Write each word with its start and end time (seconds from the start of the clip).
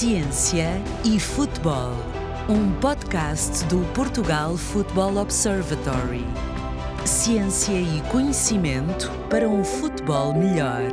Ciência 0.00 0.82
e 1.04 1.20
Futebol, 1.20 1.92
um 2.48 2.72
podcast 2.80 3.66
do 3.66 3.80
Portugal 3.92 4.56
Football 4.56 5.18
Observatory. 5.18 6.24
Ciência 7.04 7.78
e 7.78 8.00
conhecimento 8.10 9.10
para 9.28 9.46
um 9.46 9.62
futebol 9.62 10.32
melhor. 10.32 10.90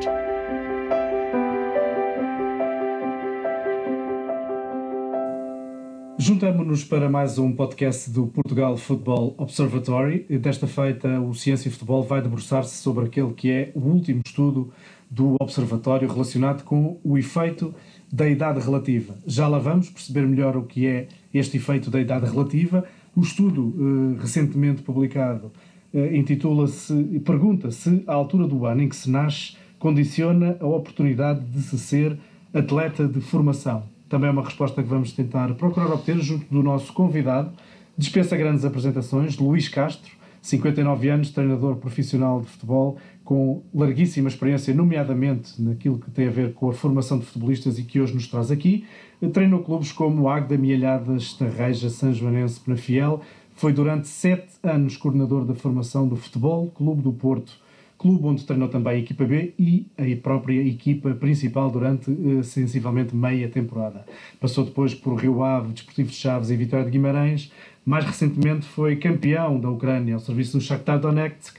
Juntamos-nos 6.19 6.83
para 6.83 7.09
mais 7.09 7.39
um 7.39 7.53
podcast 7.53 8.09
do 8.09 8.27
Portugal 8.27 8.75
Football 8.75 9.35
Observatory. 9.37 10.25
Desta 10.37 10.67
feita, 10.67 11.21
o 11.21 11.33
Ciência 11.33 11.69
e 11.69 11.71
Futebol 11.71 12.03
vai 12.03 12.21
debruçar-se 12.21 12.75
sobre 12.75 13.05
aquele 13.05 13.33
que 13.33 13.49
é 13.49 13.71
o 13.73 13.79
último 13.79 14.21
estudo 14.25 14.73
do 15.09 15.37
Observatório 15.39 16.11
relacionado 16.11 16.63
com 16.65 16.99
o 17.05 17.17
efeito 17.17 17.73
da 18.11 18.27
idade 18.27 18.59
relativa. 18.59 19.15
Já 19.25 19.47
lá 19.47 19.59
vamos 19.59 19.89
perceber 19.89 20.25
melhor 20.27 20.55
o 20.55 20.63
que 20.63 20.87
é 20.87 21.07
este 21.33 21.57
efeito 21.57 21.89
da 21.89 21.99
idade 21.99 22.25
relativa. 22.25 22.85
O 23.15 23.21
estudo 23.21 23.73
eh, 23.77 24.21
recentemente 24.21 24.81
publicado 24.81 25.51
eh, 25.93 26.15
intitula-se 26.17 26.93
e 26.93 27.19
pergunta 27.19 27.71
se 27.71 28.03
a 28.07 28.13
altura 28.13 28.47
do 28.47 28.65
ano 28.65 28.83
em 28.83 28.89
que 28.89 28.95
se 28.95 29.09
nasce 29.09 29.55
condiciona 29.79 30.57
a 30.59 30.65
oportunidade 30.65 31.41
de 31.45 31.61
se 31.61 31.77
ser 31.77 32.17
atleta 32.53 33.07
de 33.07 33.21
formação. 33.21 33.83
Também 34.09 34.29
é 34.29 34.31
uma 34.31 34.43
resposta 34.43 34.81
que 34.81 34.89
vamos 34.89 35.11
tentar 35.11 35.53
procurar 35.55 35.91
obter 35.91 36.17
junto 36.19 36.45
do 36.49 36.63
nosso 36.63 36.93
convidado. 36.93 37.51
Dispensa 37.97 38.37
grandes 38.37 38.63
apresentações, 38.63 39.37
Luís 39.37 39.67
Castro, 39.67 40.11
59 40.41 41.09
anos, 41.09 41.29
treinador 41.31 41.75
profissional 41.77 42.41
de 42.41 42.47
futebol, 42.47 42.97
com 43.23 43.63
larguíssima 43.73 44.29
experiência, 44.29 44.73
nomeadamente 44.73 45.61
naquilo 45.61 45.99
que 45.99 46.09
tem 46.09 46.27
a 46.27 46.31
ver 46.31 46.53
com 46.53 46.69
a 46.69 46.73
formação 46.73 47.19
de 47.19 47.25
futebolistas 47.25 47.77
e 47.77 47.83
que 47.83 47.99
hoje 47.99 48.13
nos 48.13 48.27
traz 48.27 48.51
aqui. 48.51 48.85
Treinou 49.33 49.63
clubes 49.63 49.91
como 49.91 50.29
Agda, 50.29 50.57
Mielhadas, 50.57 51.33
Tarreja, 51.33 51.89
São 51.89 52.13
Joanense, 52.13 52.59
Penafiel. 52.59 53.21
Foi 53.55 53.73
durante 53.73 54.07
sete 54.07 54.53
anos 54.61 54.95
coordenador 54.95 55.43
da 55.43 55.55
formação 55.55 56.07
do 56.07 56.15
Futebol 56.15 56.67
Clube 56.67 57.01
do 57.01 57.11
Porto, 57.11 57.59
clube 57.97 58.23
onde 58.23 58.45
treinou 58.45 58.69
também 58.69 58.93
a 58.93 58.99
equipa 58.99 59.25
B 59.25 59.53
e 59.57 59.87
a 59.97 60.21
própria 60.21 60.61
equipa 60.61 61.15
principal 61.15 61.69
durante 61.71 62.11
uh, 62.11 62.43
sensivelmente 62.43 63.15
meia 63.15 63.49
temporada. 63.49 64.05
Passou 64.39 64.63
depois 64.63 64.93
por 64.93 65.15
Rio 65.15 65.43
Ave, 65.43 65.73
Desportivo 65.73 66.09
de 66.09 66.15
Chaves 66.15 66.51
e 66.51 66.55
Vitória 66.55 66.85
de 66.85 66.91
Guimarães. 66.91 67.51
Mais 67.87 68.03
recentemente 68.03 68.65
foi 68.65 68.97
campeão 68.97 69.57
da 69.61 69.69
Ucrânia 69.69 70.15
ao 70.15 70.19
serviço 70.19 70.57
do 70.57 70.61
Shakhtar 70.61 70.99
Donetsk 70.99 71.57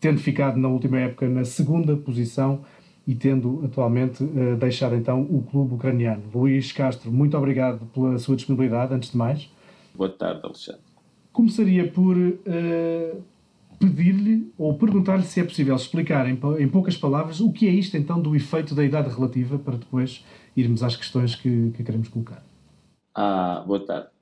tendo 0.00 0.18
ficado 0.18 0.58
na 0.58 0.68
última 0.68 0.98
época 0.98 1.28
na 1.28 1.44
segunda 1.44 1.96
posição 1.96 2.64
e 3.06 3.14
tendo 3.14 3.62
atualmente 3.64 4.22
uh, 4.24 4.56
deixado 4.56 4.94
então 4.94 5.20
o 5.22 5.42
clube 5.42 5.74
ucraniano. 5.74 6.22
Luís 6.34 6.72
Castro, 6.72 7.12
muito 7.12 7.36
obrigado 7.36 7.84
pela 7.86 8.18
sua 8.18 8.36
disponibilidade, 8.36 8.94
antes 8.94 9.10
de 9.10 9.16
mais. 9.16 9.50
Boa 9.94 10.08
tarde, 10.08 10.40
Alexandre. 10.44 10.80
Começaria 11.32 11.86
por 11.90 12.16
uh, 12.16 13.22
pedir-lhe 13.78 14.50
ou 14.56 14.78
perguntar-lhe 14.78 15.24
se 15.24 15.40
é 15.40 15.44
possível 15.44 15.76
explicar 15.76 16.26
em, 16.26 16.38
em, 16.58 16.68
poucas 16.68 16.96
palavras 16.96 17.40
o 17.40 17.52
que 17.52 17.68
é 17.68 17.70
isto 17.70 17.96
então 17.96 18.20
do 18.20 18.34
efeito 18.34 18.74
da 18.74 18.82
idade 18.82 19.14
relativa 19.14 19.58
para 19.58 19.76
depois 19.76 20.24
irmos 20.56 20.82
às 20.82 20.96
questões 20.96 21.34
que, 21.34 21.72
que 21.72 21.84
queremos 21.84 22.08
colocar. 22.08 22.42
Ah, 23.14 23.62
boa 23.66 23.80
tarde. 23.84 24.15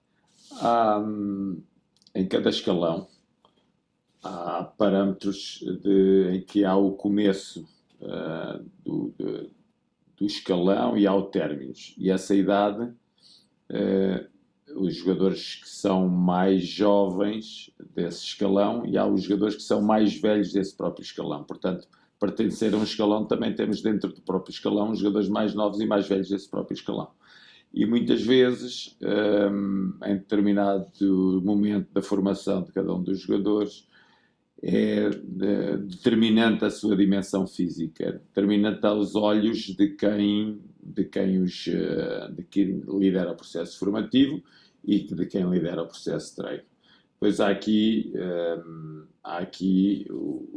Em 2.14 2.26
cada 2.28 2.48
escalão 2.50 3.08
há 4.24 4.64
parâmetros 4.64 5.62
de, 5.82 6.30
em 6.32 6.40
que 6.40 6.64
há 6.64 6.74
o 6.76 6.92
começo 6.92 7.68
uh, 8.00 8.64
do, 8.82 9.14
de, 9.18 9.50
do, 10.16 10.26
escalão 10.26 10.96
e 10.96 11.06
há 11.06 11.14
o 11.14 11.24
término. 11.24 11.72
E 11.98 12.10
essa 12.10 12.34
idade, 12.34 12.84
uh, 12.84 14.80
os 14.80 14.96
jogadores 14.96 15.56
que 15.56 15.68
são 15.68 16.08
mais 16.08 16.64
jovens 16.64 17.70
desse 17.94 18.24
escalão 18.24 18.86
e 18.86 18.96
há 18.96 19.06
os 19.06 19.22
jogadores 19.22 19.56
que 19.56 19.62
são 19.62 19.82
mais 19.82 20.18
velhos 20.18 20.52
desse 20.52 20.74
próprio 20.74 21.04
escalão. 21.04 21.44
Portanto, 21.44 21.86
pertencer 22.18 22.72
a 22.72 22.78
um 22.78 22.82
escalão 22.82 23.26
também 23.26 23.54
temos 23.54 23.82
dentro 23.82 24.12
do 24.12 24.22
próprio 24.22 24.52
escalão 24.52 24.90
os 24.90 24.98
jogadores 24.98 25.28
mais 25.28 25.54
novos 25.54 25.80
e 25.80 25.86
mais 25.86 26.08
velhos 26.08 26.30
desse 26.30 26.48
próprio 26.48 26.74
escalão. 26.74 27.10
E 27.74 27.84
muitas 27.84 28.22
vezes, 28.22 28.96
um, 29.02 29.94
em 30.04 30.14
determinado 30.14 31.42
momento 31.42 31.92
da 31.92 32.00
formação 32.00 32.62
de 32.62 32.70
cada 32.70 32.94
um 32.94 33.02
dos 33.02 33.18
jogadores, 33.18 33.88
é 34.62 35.10
determinante 35.10 36.64
a 36.64 36.70
sua 36.70 36.96
dimensão 36.96 37.48
física, 37.48 38.12
determinante 38.12 38.86
aos 38.86 39.16
olhos 39.16 39.58
de 39.58 39.88
quem, 39.88 40.60
de 40.80 41.04
quem, 41.04 41.42
os, 41.42 41.66
eh, 41.66 42.30
de 42.32 42.44
quem 42.44 42.80
lidera 42.86 43.32
o 43.32 43.36
processo 43.36 43.76
formativo 43.78 44.40
e 44.84 45.00
de 45.00 45.26
quem 45.26 45.42
lidera 45.50 45.82
o 45.82 45.86
processo 45.86 46.30
de 46.30 46.36
treino. 46.36 46.64
Pois 47.18 47.40
há 47.40 47.50
aqui, 47.50 48.12
um, 48.14 48.20
eh, 48.20 49.06
há 49.22 49.38
aqui 49.38 50.06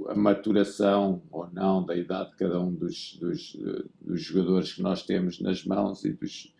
a 0.07 0.15
maturação 0.15 1.21
ou 1.31 1.49
não 1.51 1.83
da 1.83 1.95
idade 1.95 2.29
de 2.29 2.37
cada 2.37 2.61
um 2.61 2.73
dos, 2.73 3.17
dos, 3.19 3.57
dos 3.99 4.21
jogadores 4.21 4.71
que 4.71 4.83
nós 4.83 5.03
temos 5.03 5.41
nas 5.41 5.65
mãos 5.65 6.05
e 6.05 6.13
dos, 6.13 6.53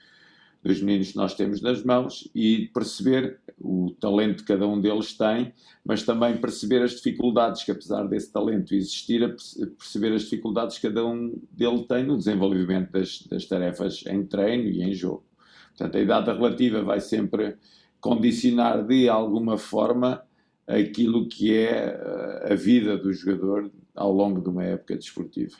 dos 0.64 0.82
meninos 0.82 1.12
que 1.12 1.18
nós 1.18 1.34
temos 1.34 1.62
nas 1.62 1.84
mãos 1.84 2.30
e 2.34 2.70
perceber 2.74 3.40
o 3.60 3.92
talento 4.00 4.44
que 4.44 4.54
cada 4.54 4.68
um 4.68 4.80
deles 4.80 5.18
tem, 5.18 5.54
mas 5.84 6.04
também 6.04 6.38
perceber 6.38 6.82
as 6.84 6.92
dificuldades 6.92 7.64
que, 7.64 7.72
apesar 7.72 8.04
desse 8.08 8.32
talento 8.32 8.74
existir, 8.76 9.36
perceber 9.78 10.14
as 10.14 10.24
dificuldades 10.24 10.78
que 10.78 10.88
cada 10.88 11.06
um 11.06 11.40
dele 11.52 11.86
tem 11.88 12.04
no 12.04 12.18
desenvolvimento 12.18 12.92
das, 12.92 13.22
das 13.24 13.46
tarefas 13.46 14.04
em 14.08 14.26
treino 14.26 14.70
e 14.70 14.84
em 14.84 14.94
jogo. 14.94 15.24
Portanto, 15.70 15.96
a 15.96 16.02
idade 16.02 16.32
relativa 16.32 16.84
vai 16.84 17.00
sempre 17.00 17.56
condicionar 18.00 18.86
de 18.86 19.08
alguma 19.08 19.58
forma 19.58 20.24
aquilo 20.68 21.28
que 21.28 21.56
é 21.56 21.86
eh, 21.86 22.54
a 22.54 22.56
vida 22.56 22.98
do 22.98 23.14
jogador 23.14 23.72
ao 23.96 24.12
longo 24.12 24.42
de 24.42 24.50
uma 24.50 24.64
época 24.64 24.96
desportiva. 24.96 25.58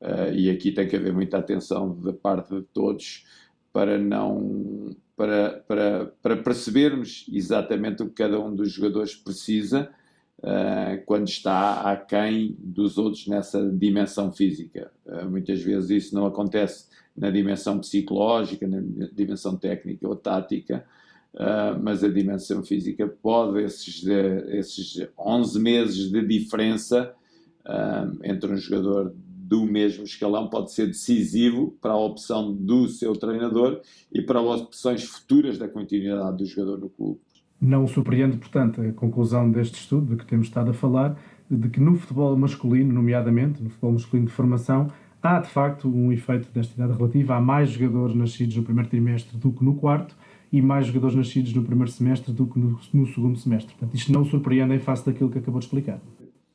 Uh, 0.00 0.34
e 0.34 0.50
aqui 0.50 0.72
tem 0.72 0.88
que 0.88 0.96
haver 0.96 1.12
muita 1.12 1.38
atenção 1.38 1.94
da 2.00 2.12
parte 2.12 2.52
de 2.52 2.62
todos 2.74 3.24
para 3.72 3.98
não 3.98 4.94
para, 5.16 5.62
para, 5.68 6.12
para 6.22 6.36
percebermos 6.36 7.26
exatamente 7.32 8.02
o 8.02 8.08
que 8.08 8.14
cada 8.14 8.40
um 8.40 8.54
dos 8.54 8.72
jogadores 8.72 9.14
precisa 9.14 9.90
uh, 10.38 11.02
quando 11.06 11.28
está 11.28 11.82
aquém 11.92 12.56
dos 12.58 12.98
outros 12.98 13.26
nessa 13.26 13.62
dimensão 13.70 14.32
física. 14.32 14.90
Uh, 15.06 15.30
muitas 15.30 15.62
vezes 15.62 15.90
isso 15.90 16.14
não 16.14 16.26
acontece 16.26 16.86
na 17.16 17.30
dimensão 17.30 17.78
psicológica, 17.78 18.66
na 18.66 18.80
dimensão 19.12 19.56
técnica 19.56 20.08
ou 20.08 20.16
tática, 20.16 20.84
uh, 21.34 21.80
mas 21.80 22.02
a 22.02 22.08
dimensão 22.08 22.62
física 22.62 23.06
pode, 23.06 23.62
esses, 23.62 24.04
esses 24.48 25.06
11 25.18 25.60
meses 25.60 26.10
de 26.10 26.26
diferença 26.26 27.14
entre 28.24 28.52
um 28.52 28.56
jogador 28.56 29.14
do 29.42 29.66
mesmo 29.66 30.04
escalão 30.04 30.48
pode 30.48 30.72
ser 30.72 30.86
decisivo 30.86 31.76
para 31.80 31.92
a 31.92 31.98
opção 31.98 32.54
do 32.54 32.88
seu 32.88 33.14
treinador 33.14 33.80
e 34.12 34.22
para 34.22 34.40
as 34.40 34.60
opções 34.60 35.04
futuras 35.04 35.58
da 35.58 35.68
continuidade 35.68 36.36
do 36.38 36.46
jogador 36.46 36.78
no 36.78 36.88
clube. 36.88 37.20
Não 37.60 37.86
surpreende, 37.86 38.36
portanto, 38.36 38.80
a 38.80 38.92
conclusão 38.92 39.50
deste 39.50 39.74
estudo 39.74 40.10
de 40.10 40.16
que 40.16 40.26
temos 40.26 40.46
estado 40.46 40.70
a 40.70 40.74
falar, 40.74 41.16
de 41.50 41.68
que 41.68 41.80
no 41.80 41.96
futebol 41.96 42.36
masculino, 42.36 42.92
nomeadamente 42.92 43.62
no 43.62 43.70
futebol 43.70 43.92
masculino 43.92 44.28
de 44.28 44.32
formação, 44.32 44.88
há 45.22 45.38
de 45.40 45.48
facto 45.48 45.88
um 45.88 46.12
efeito 46.12 46.48
desta 46.52 46.74
idade 46.74 46.96
relativa. 46.96 47.36
Há 47.36 47.40
mais 47.40 47.70
jogadores 47.70 48.16
nascidos 48.16 48.56
no 48.56 48.62
primeiro 48.62 48.88
trimestre 48.88 49.36
do 49.36 49.52
que 49.52 49.64
no 49.64 49.74
quarto 49.74 50.16
e 50.52 50.60
mais 50.60 50.86
jogadores 50.86 51.14
nascidos 51.14 51.52
no 51.54 51.62
primeiro 51.62 51.90
semestre 51.90 52.32
do 52.32 52.46
que 52.46 52.58
no, 52.58 52.78
no 52.92 53.06
segundo 53.06 53.38
semestre. 53.38 53.74
Portanto, 53.74 53.94
isto 53.96 54.12
não 54.12 54.24
surpreende 54.24 54.74
em 54.74 54.80
face 54.80 55.06
daquilo 55.06 55.30
que 55.30 55.38
acabou 55.38 55.60
de 55.60 55.66
explicar 55.66 56.00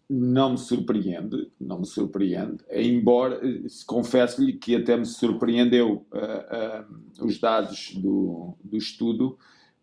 não 0.10 0.52
me 0.52 0.58
surpreende, 0.58 1.52
não 1.60 1.80
me 1.80 1.86
surpreende, 1.86 2.64
embora 2.72 3.42
confesso-lhe 3.86 4.54
que 4.54 4.76
até 4.76 4.96
me 4.96 5.06
surpreendeu 5.06 6.06
uh, 6.14 7.22
uh, 7.22 7.26
os 7.26 7.38
dados 7.40 7.94
do, 7.96 8.56
do 8.64 8.78
estudo, 8.78 9.38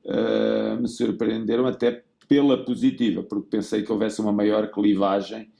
uh, 0.04 0.80
me 0.80 0.88
surpreenderam 0.88 1.66
até 1.66 2.02
pela 2.26 2.64
positiva, 2.64 3.22
porque 3.22 3.48
pensei 3.50 3.82
que 3.82 3.92
houvesse 3.92 4.20
uma 4.20 4.32
maior 4.32 4.70
clivagem 4.70 5.50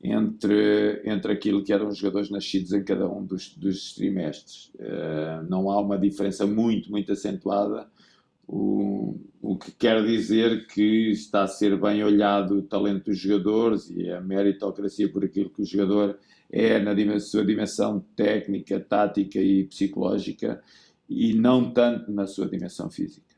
entre, 0.00 1.02
entre 1.04 1.32
aquilo 1.32 1.64
que 1.64 1.72
eram 1.72 1.88
os 1.88 1.98
jogadores 1.98 2.30
nascidos 2.30 2.72
em 2.72 2.84
cada 2.84 3.08
um 3.08 3.24
dos, 3.24 3.56
dos 3.56 3.94
trimestres. 3.94 4.72
não 5.48 5.70
há 5.70 5.80
uma 5.80 5.98
diferença 5.98 6.46
muito, 6.46 6.90
muito 6.90 7.12
acentuada 7.12 7.88
o, 8.46 9.18
o 9.40 9.56
que 9.56 9.72
quer 9.72 10.04
dizer 10.04 10.66
que 10.66 11.10
está 11.10 11.42
a 11.42 11.48
ser 11.48 11.80
bem 11.80 12.02
olhado 12.02 12.58
o 12.58 12.62
talento 12.62 13.06
dos 13.06 13.18
jogadores 13.18 13.90
e 13.90 14.10
a 14.10 14.20
meritocracia 14.20 15.10
por 15.10 15.24
aquilo 15.24 15.50
que 15.50 15.62
o 15.62 15.66
jogador 15.66 16.18
é 16.50 16.78
na 16.78 17.18
sua 17.18 17.44
dimensão 17.44 18.04
técnica, 18.14 18.78
tática 18.78 19.38
e 19.38 19.64
psicológica 19.64 20.60
e 21.08 21.34
não 21.34 21.72
tanto 21.72 22.12
na 22.12 22.26
sua 22.26 22.46
dimensão 22.46 22.90
física. 22.90 23.32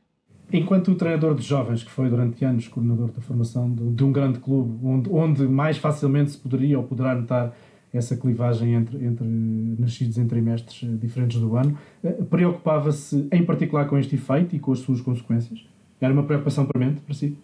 Enquanto 0.51 0.91
o 0.91 0.95
treinador 0.95 1.35
de 1.35 1.41
jovens, 1.41 1.83
que 1.83 1.89
foi 1.89 2.09
durante 2.09 2.43
anos 2.45 2.67
coordenador 2.67 3.11
da 3.11 3.21
formação 3.21 3.73
de, 3.73 3.83
de 3.91 4.03
um 4.03 4.11
grande 4.11 4.39
clube, 4.39 4.79
onde, 4.83 5.09
onde, 5.09 5.43
mais 5.43 5.77
facilmente 5.77 6.31
se 6.31 6.37
poderia 6.37 6.77
ou 6.77 6.83
poderá 6.83 7.15
notar 7.15 7.55
essa 7.95 8.15
clivagem 8.15 8.73
entre, 8.73 9.03
entre 9.03 9.25
nascidos 9.25 10.17
em 10.17 10.27
trimestres 10.27 10.83
eh, 10.83 10.97
diferentes 10.97 11.39
do 11.39 11.55
ano. 11.55 11.77
Preocupava-se 12.29 13.27
em 13.31 13.45
particular 13.45 13.87
com 13.87 13.97
este 13.97 14.15
efeito 14.15 14.55
e 14.55 14.59
com 14.59 14.71
as 14.71 14.79
suas 14.79 15.01
consequências? 15.01 15.65
Era 15.99 16.13
uma 16.13 16.23
preocupação 16.23 16.65
premente 16.65 17.01
para 17.01 17.13
si? 17.13 17.37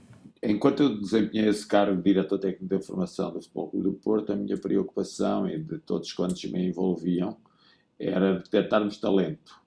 Enquanto 0.44 0.82
eu 0.82 1.00
desempenhei 1.00 1.48
esse 1.50 1.66
cargo 1.68 1.96
de 1.96 2.04
diretor 2.04 2.40
técnico 2.40 2.66
de 2.66 2.76
informação 2.76 3.32
do 3.32 3.42
Futebol 3.42 3.70
Clube 3.70 3.86
do 3.86 3.94
Porto, 3.94 4.34
a 4.34 4.36
minha 4.36 4.58
preocupação 4.58 5.48
e 5.48 5.58
de 5.58 5.78
todos 5.80 6.12
quantos 6.14 6.44
me 6.46 6.68
envolviam 6.68 7.38
era 8.00 8.40
detectarmos 8.40 8.98
talento 8.98 9.62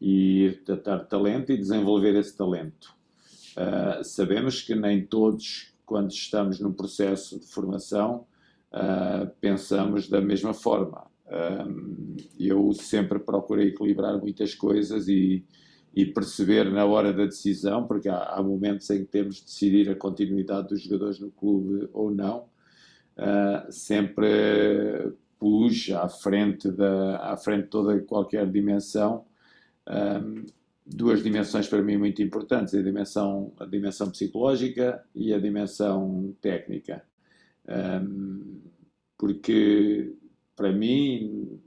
e 0.00 0.48
detectar 0.50 1.06
talento 1.06 1.50
e 1.52 1.56
desenvolver 1.56 2.14
esse 2.14 2.36
talento. 2.36 2.94
Uh, 3.56 4.02
sabemos 4.04 4.62
que 4.62 4.74
nem 4.74 5.04
todos, 5.04 5.74
quando 5.84 6.12
estamos 6.12 6.60
num 6.60 6.72
processo 6.72 7.40
de 7.40 7.46
formação, 7.46 8.24
uh, 8.72 9.30
pensamos 9.40 10.08
da 10.08 10.20
mesma 10.20 10.54
forma. 10.54 11.06
Uh, 11.26 12.16
eu 12.38 12.72
sempre 12.72 13.18
procurei 13.18 13.68
equilibrar 13.68 14.18
muitas 14.18 14.54
coisas 14.54 15.08
e 15.08 15.44
e 15.92 16.06
perceber 16.06 16.70
na 16.70 16.84
hora 16.84 17.12
da 17.12 17.24
decisão, 17.24 17.84
porque 17.84 18.08
há, 18.08 18.16
há, 18.16 18.40
momentos 18.40 18.88
em 18.90 19.00
que 19.00 19.10
temos 19.10 19.38
de 19.38 19.44
decidir 19.46 19.90
a 19.90 19.96
continuidade 19.96 20.68
dos 20.68 20.82
jogadores 20.82 21.18
no 21.18 21.32
clube 21.32 21.88
ou 21.92 22.12
não, 22.12 22.44
uh, 23.16 23.72
sempre 23.72 25.12
pus 25.36 25.90
à 25.90 26.08
frente, 26.08 26.70
da, 26.70 27.32
à 27.32 27.36
frente 27.36 27.66
toda 27.66 27.98
qualquer 28.02 28.48
dimensão 28.48 29.24
um, 29.90 30.44
duas 30.86 31.22
dimensões 31.22 31.68
para 31.68 31.82
mim 31.82 31.96
muito 31.96 32.22
importantes, 32.22 32.74
a 32.74 32.82
dimensão, 32.82 33.52
a 33.58 33.64
dimensão 33.64 34.10
psicológica 34.10 35.02
e 35.14 35.32
a 35.32 35.38
dimensão 35.38 36.34
técnica. 36.40 37.02
Um, 37.68 38.60
porque, 39.18 40.14
para 40.56 40.72
mim, 40.72 41.60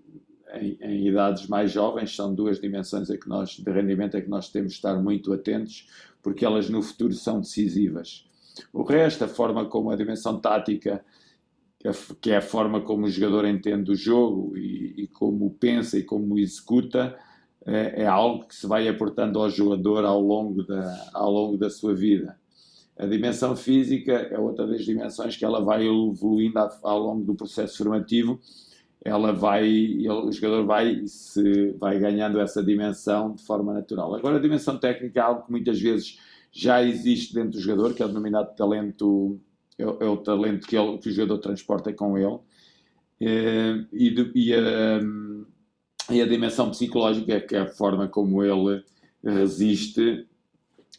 em, 0.53 0.77
em, 0.81 1.07
idades 1.07 1.47
mais 1.47 1.71
jovens, 1.71 2.15
são 2.15 2.33
duas 2.33 2.59
dimensões 2.59 3.09
a 3.09 3.17
que 3.17 3.27
nós, 3.27 3.51
de 3.51 3.71
rendimento 3.71 4.17
a 4.17 4.21
que 4.21 4.29
nós 4.29 4.49
temos 4.49 4.71
de 4.71 4.77
estar 4.77 5.01
muito 5.01 5.31
atentos, 5.33 5.87
porque 6.21 6.45
elas 6.45 6.69
no 6.69 6.81
futuro 6.81 7.13
são 7.13 7.39
decisivas. 7.39 8.25
O 8.71 8.83
resto, 8.83 9.23
a 9.23 9.27
forma 9.27 9.65
como 9.65 9.91
a 9.91 9.95
dimensão 9.95 10.39
tática, 10.39 11.03
que 12.21 12.31
é 12.31 12.37
a 12.37 12.41
forma 12.41 12.81
como 12.81 13.05
o 13.05 13.09
jogador 13.09 13.45
entende 13.45 13.91
o 13.91 13.95
jogo 13.95 14.57
e, 14.57 15.03
e 15.03 15.07
como 15.07 15.51
pensa 15.51 15.97
e 15.97 16.03
como 16.03 16.39
executa, 16.39 17.17
é, 17.65 18.03
é, 18.03 18.07
algo 18.07 18.45
que 18.47 18.55
se 18.55 18.67
vai 18.67 18.87
aportando 18.87 19.39
ao 19.39 19.49
jogador 19.49 20.05
ao 20.05 20.21
longo 20.21 20.63
da, 20.63 21.09
ao 21.13 21.31
longo 21.31 21.57
da 21.57 21.69
sua 21.69 21.93
vida. 21.93 22.37
A 22.97 23.05
dimensão 23.05 23.55
física 23.55 24.13
é 24.13 24.37
outra 24.37 24.67
das 24.67 24.85
dimensões 24.85 25.35
que 25.35 25.43
ela 25.43 25.63
vai 25.63 25.85
evoluindo 25.85 26.59
ao 26.83 26.99
longo 26.99 27.23
do 27.23 27.35
processo 27.35 27.77
formativo 27.77 28.39
ela 29.03 29.33
vai, 29.33 29.67
ele, 29.67 30.09
o 30.09 30.31
jogador 30.31 30.65
vai 30.65 31.05
se 31.05 31.71
vai 31.73 31.99
ganhando 31.99 32.39
essa 32.39 32.63
dimensão 32.63 33.35
de 33.35 33.43
forma 33.43 33.73
natural. 33.73 34.15
Agora 34.15 34.37
a 34.37 34.41
dimensão 34.41 34.77
técnica 34.77 35.19
é 35.19 35.23
algo 35.23 35.45
que 35.45 35.51
muitas 35.51 35.79
vezes 35.79 36.17
já 36.51 36.81
existe 36.81 37.33
dentro 37.33 37.51
do 37.51 37.59
jogador, 37.59 37.93
que 37.93 38.01
é 38.01 38.05
o 38.05 38.07
denominado 38.07 38.55
talento, 38.55 39.39
é, 39.77 39.83
é 39.83 40.07
o 40.07 40.17
talento 40.17 40.65
que, 40.65 40.77
ele, 40.77 40.97
que, 40.99 41.09
o 41.09 41.11
jogador 41.11 41.39
transporta 41.39 41.91
com 41.91 42.17
ele, 42.17 42.39
eh, 43.19 43.85
e, 43.91 44.31
e, 44.35 44.53
a, 44.53 46.13
e 46.13 46.21
a 46.21 46.25
dimensão 46.25 46.69
psicológica, 46.69 47.41
que 47.41 47.55
é 47.55 47.61
a 47.61 47.67
forma 47.67 48.07
como 48.07 48.41
ele 48.41 48.83
resiste 49.21 50.27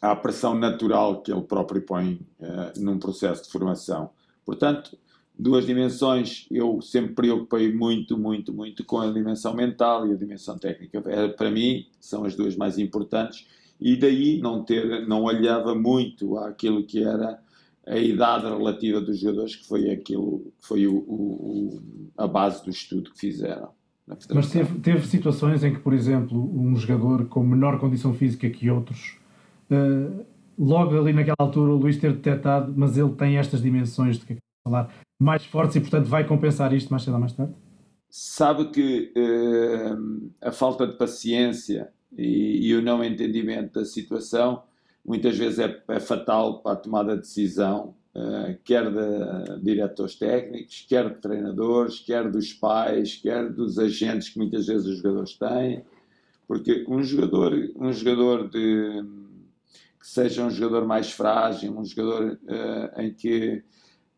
à 0.01 0.15
pressão 0.15 0.55
natural 0.55 1.21
que 1.21 1.31
ele 1.31 1.41
próprio 1.41 1.81
põe 1.81 2.19
uh, 2.39 2.79
num 2.79 2.99
processo 2.99 3.43
de 3.45 3.51
formação. 3.51 4.09
Portanto, 4.45 4.97
duas 5.37 5.65
dimensões, 5.65 6.47
eu 6.49 6.81
sempre 6.81 7.13
preocupei 7.13 7.73
muito, 7.73 8.17
muito, 8.17 8.53
muito 8.53 8.83
com 8.85 8.99
a 8.99 9.11
dimensão 9.11 9.53
mental 9.53 10.07
e 10.07 10.13
a 10.13 10.15
dimensão 10.15 10.57
técnica. 10.57 11.03
É, 11.07 11.27
para 11.27 11.51
mim, 11.51 11.85
são 11.99 12.25
as 12.25 12.35
duas 12.35 12.55
mais 12.55 12.77
importantes 12.77 13.47
e 13.79 13.95
daí 13.95 14.39
não 14.39 14.63
ter, 14.63 15.05
não 15.07 15.23
olhava 15.23 15.75
muito 15.75 16.37
àquilo 16.37 16.85
que 16.85 17.03
era 17.03 17.39
a 17.85 17.97
idade 17.97 18.45
relativa 18.45 18.99
dos 18.99 19.19
jogadores, 19.19 19.55
que 19.55 19.67
foi 19.67 19.91
aquilo, 19.91 20.51
foi 20.59 20.87
o, 20.87 20.95
o, 20.95 21.81
a 22.17 22.27
base 22.27 22.63
do 22.63 22.71
estudo 22.71 23.11
que 23.11 23.19
fizeram. 23.19 23.69
Mas 24.33 24.51
teve, 24.51 24.79
teve 24.79 25.07
situações 25.07 25.63
em 25.63 25.73
que, 25.73 25.79
por 25.79 25.93
exemplo, 25.93 26.39
um 26.39 26.75
jogador 26.75 27.25
com 27.27 27.43
menor 27.43 27.79
condição 27.79 28.13
física 28.13 28.49
que 28.49 28.69
outros, 28.69 29.17
uh, 29.71 30.25
logo 30.57 30.97
ali 30.97 31.13
naquela 31.13 31.35
altura 31.39 31.71
o 31.71 31.75
Luís 31.75 31.97
ter 31.97 32.13
detectado, 32.13 32.73
mas 32.75 32.97
ele 32.97 33.13
tem 33.13 33.37
estas 33.37 33.61
dimensões 33.61 34.17
de 34.17 34.25
que 34.25 34.37
falar, 34.63 34.93
mais 35.19 35.45
fortes 35.45 35.75
e, 35.75 35.81
portanto, 35.81 36.07
vai 36.07 36.27
compensar 36.27 36.73
isto 36.73 36.89
mais 36.89 37.03
cedo 37.03 37.13
ou 37.13 37.19
mais 37.19 37.33
tarde? 37.33 37.53
Sabe 38.09 38.69
que 38.69 39.11
uh, 39.15 40.31
a 40.41 40.51
falta 40.51 40.87
de 40.87 40.97
paciência 40.97 41.89
e, 42.17 42.69
e, 42.69 42.75
o 42.75 42.81
não 42.81 43.03
entendimento 43.03 43.79
da 43.79 43.85
situação 43.85 44.63
muitas 45.03 45.37
vezes 45.37 45.59
é, 45.59 45.83
é 45.89 45.99
fatal 45.99 46.61
para 46.61 46.71
a 46.71 46.75
tomada 46.77 47.15
de 47.15 47.21
decisão, 47.21 47.93
uh, 48.15 48.57
quer 48.63 48.89
de 48.89 49.61
diretores 49.61 50.15
técnicos, 50.15 50.85
quer 50.87 51.09
de 51.09 51.21
treinadores, 51.21 51.99
quer 51.99 52.29
dos 52.31 52.53
pais, 52.53 53.15
quer 53.15 53.51
dos 53.51 53.77
agentes 53.77 54.29
que 54.29 54.37
muitas 54.37 54.65
vezes 54.67 54.87
os 54.87 54.97
jogadores 54.97 55.37
têm, 55.37 55.83
porque 56.47 56.85
um 56.87 57.03
jogador, 57.03 57.53
um 57.75 57.91
jogador 57.91 58.49
de 58.49 59.03
seja 60.05 60.45
um 60.45 60.51
jogador 60.51 60.85
mais 60.85 61.11
frágil, 61.11 61.75
um 61.75 61.83
jogador 61.83 62.39
uh, 62.43 63.01
em 63.01 63.11
que 63.11 63.63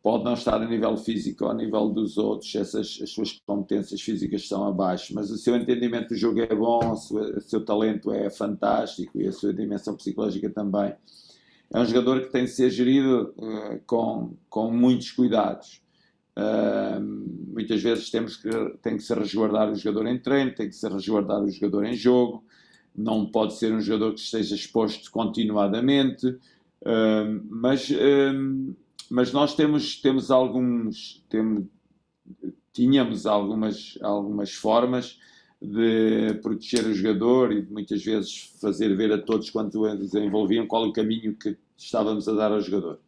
pode 0.03 0.25
não 0.25 0.33
estar 0.33 0.61
a 0.61 0.67
nível 0.67 0.97
físico 0.97 1.45
ou 1.45 1.51
a 1.51 1.53
nível 1.53 1.89
dos 1.89 2.17
outros, 2.17 2.53
essas, 2.55 2.99
as 3.01 3.09
suas 3.09 3.39
competências 3.45 4.01
físicas 4.01 4.47
são 4.47 4.67
abaixo, 4.67 5.15
mas 5.15 5.31
o 5.31 5.37
seu 5.37 5.55
entendimento 5.55 6.09
do 6.09 6.15
jogo 6.15 6.41
é 6.41 6.53
bom, 6.53 6.91
o 6.91 6.95
seu, 6.97 7.17
o 7.17 7.41
seu 7.41 7.63
talento 7.63 8.11
é 8.11 8.29
fantástico 8.29 9.17
e 9.19 9.27
a 9.27 9.31
sua 9.31 9.53
dimensão 9.53 9.95
psicológica 9.95 10.49
também. 10.49 10.93
É 11.73 11.79
um 11.79 11.85
jogador 11.85 12.21
que 12.21 12.31
tem 12.31 12.43
de 12.43 12.51
ser 12.51 12.69
gerido 12.69 13.33
uh, 13.37 13.79
com, 13.85 14.35
com 14.49 14.69
muitos 14.69 15.11
cuidados. 15.11 15.81
Uh, 16.37 17.01
muitas 17.53 17.81
vezes 17.81 18.11
temos 18.11 18.35
que, 18.35 18.49
tem 18.81 18.97
que 18.97 19.03
se 19.03 19.13
resguardar 19.13 19.71
o 19.71 19.75
jogador 19.75 20.07
em 20.07 20.19
treino, 20.19 20.53
tem 20.53 20.67
que 20.67 20.75
se 20.75 20.87
resguardar 20.87 21.41
o 21.41 21.49
jogador 21.49 21.85
em 21.85 21.95
jogo, 21.95 22.43
não 22.97 23.25
pode 23.25 23.55
ser 23.55 23.73
um 23.73 23.79
jogador 23.79 24.13
que 24.13 24.19
esteja 24.19 24.55
exposto 24.55 25.11
continuadamente, 25.11 26.27
uh, 26.27 27.45
mas 27.49 27.91
mas 29.09 29.31
nós 29.31 29.55
temos, 29.55 29.95
temos 30.01 30.29
alguns, 30.29 31.23
temos, 31.29 31.65
tínhamos 32.73 33.25
algumas, 33.25 33.97
algumas 34.01 34.53
formas 34.53 35.19
de 35.61 36.35
proteger 36.41 36.85
o 36.85 36.93
jogador 36.93 37.51
e 37.51 37.61
de 37.61 37.71
muitas 37.71 38.03
vezes 38.03 38.53
fazer 38.61 38.95
ver 38.95 39.11
a 39.11 39.17
todos 39.17 39.49
quanto 39.49 39.81
desenvolviam 39.95 40.67
qual 40.67 40.87
o 40.87 40.93
caminho 40.93 41.35
que 41.35 41.57
estávamos 41.77 42.27
a 42.27 42.33
dar 42.33 42.51
ao 42.51 42.61
jogador. 42.61 42.99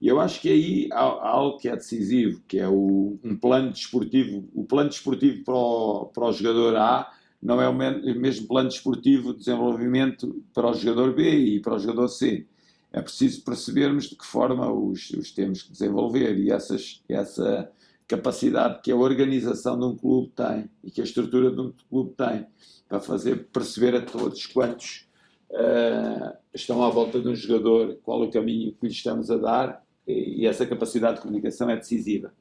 E 0.00 0.08
eu 0.08 0.20
acho 0.20 0.42
que 0.42 0.50
aí 0.50 0.88
há, 0.92 1.00
há 1.00 1.28
algo 1.30 1.58
que 1.58 1.68
é 1.68 1.76
decisivo, 1.76 2.42
que 2.46 2.58
é 2.58 2.68
o, 2.68 3.18
um 3.24 3.34
plano 3.34 3.70
desportivo. 3.70 4.46
O 4.52 4.64
plano 4.64 4.90
desportivo 4.90 5.42
para 5.42 5.54
o, 5.54 6.06
para 6.06 6.26
o 6.26 6.32
jogador 6.32 6.76
A 6.76 7.10
não 7.46 7.62
é 7.62 7.68
o 7.68 7.74
mesmo 7.74 8.48
plano 8.48 8.68
desportivo 8.68 9.32
de 9.32 9.38
desenvolvimento 9.38 10.42
para 10.52 10.68
o 10.68 10.74
jogador 10.74 11.14
B 11.14 11.30
e 11.30 11.60
para 11.60 11.76
o 11.76 11.78
jogador 11.78 12.08
C 12.08 12.44
é 12.92 13.00
preciso 13.00 13.44
percebermos 13.44 14.08
de 14.08 14.16
que 14.16 14.26
forma 14.26 14.72
os, 14.72 15.10
os 15.10 15.30
temos 15.30 15.62
que 15.62 15.70
desenvolver 15.70 16.36
e 16.38 16.50
essas, 16.50 17.02
essa 17.08 17.70
capacidade 18.08 18.80
que 18.82 18.90
a 18.90 18.96
organização 18.96 19.78
de 19.78 19.84
um 19.84 19.94
clube 19.94 20.32
tem 20.34 20.68
e 20.82 20.90
que 20.90 21.00
a 21.00 21.04
estrutura 21.04 21.50
de 21.50 21.60
um 21.60 21.72
clube 21.88 22.14
tem 22.16 22.46
para 22.88 22.98
fazer 22.98 23.46
perceber 23.52 23.94
a 23.94 24.00
todos 24.00 24.46
quantos 24.46 25.06
uh, 25.50 26.36
estão 26.52 26.82
à 26.82 26.90
volta 26.90 27.20
de 27.20 27.28
um 27.28 27.34
jogador 27.34 27.96
qual 28.02 28.22
o 28.22 28.30
caminho 28.30 28.72
que 28.72 28.86
lhe 28.86 28.92
estamos 28.92 29.30
a 29.30 29.36
dar 29.36 29.84
e, 30.04 30.42
e 30.42 30.46
essa 30.46 30.66
capacidade 30.66 31.16
de 31.16 31.22
comunicação 31.22 31.70
é 31.70 31.76
decisiva. 31.76 32.32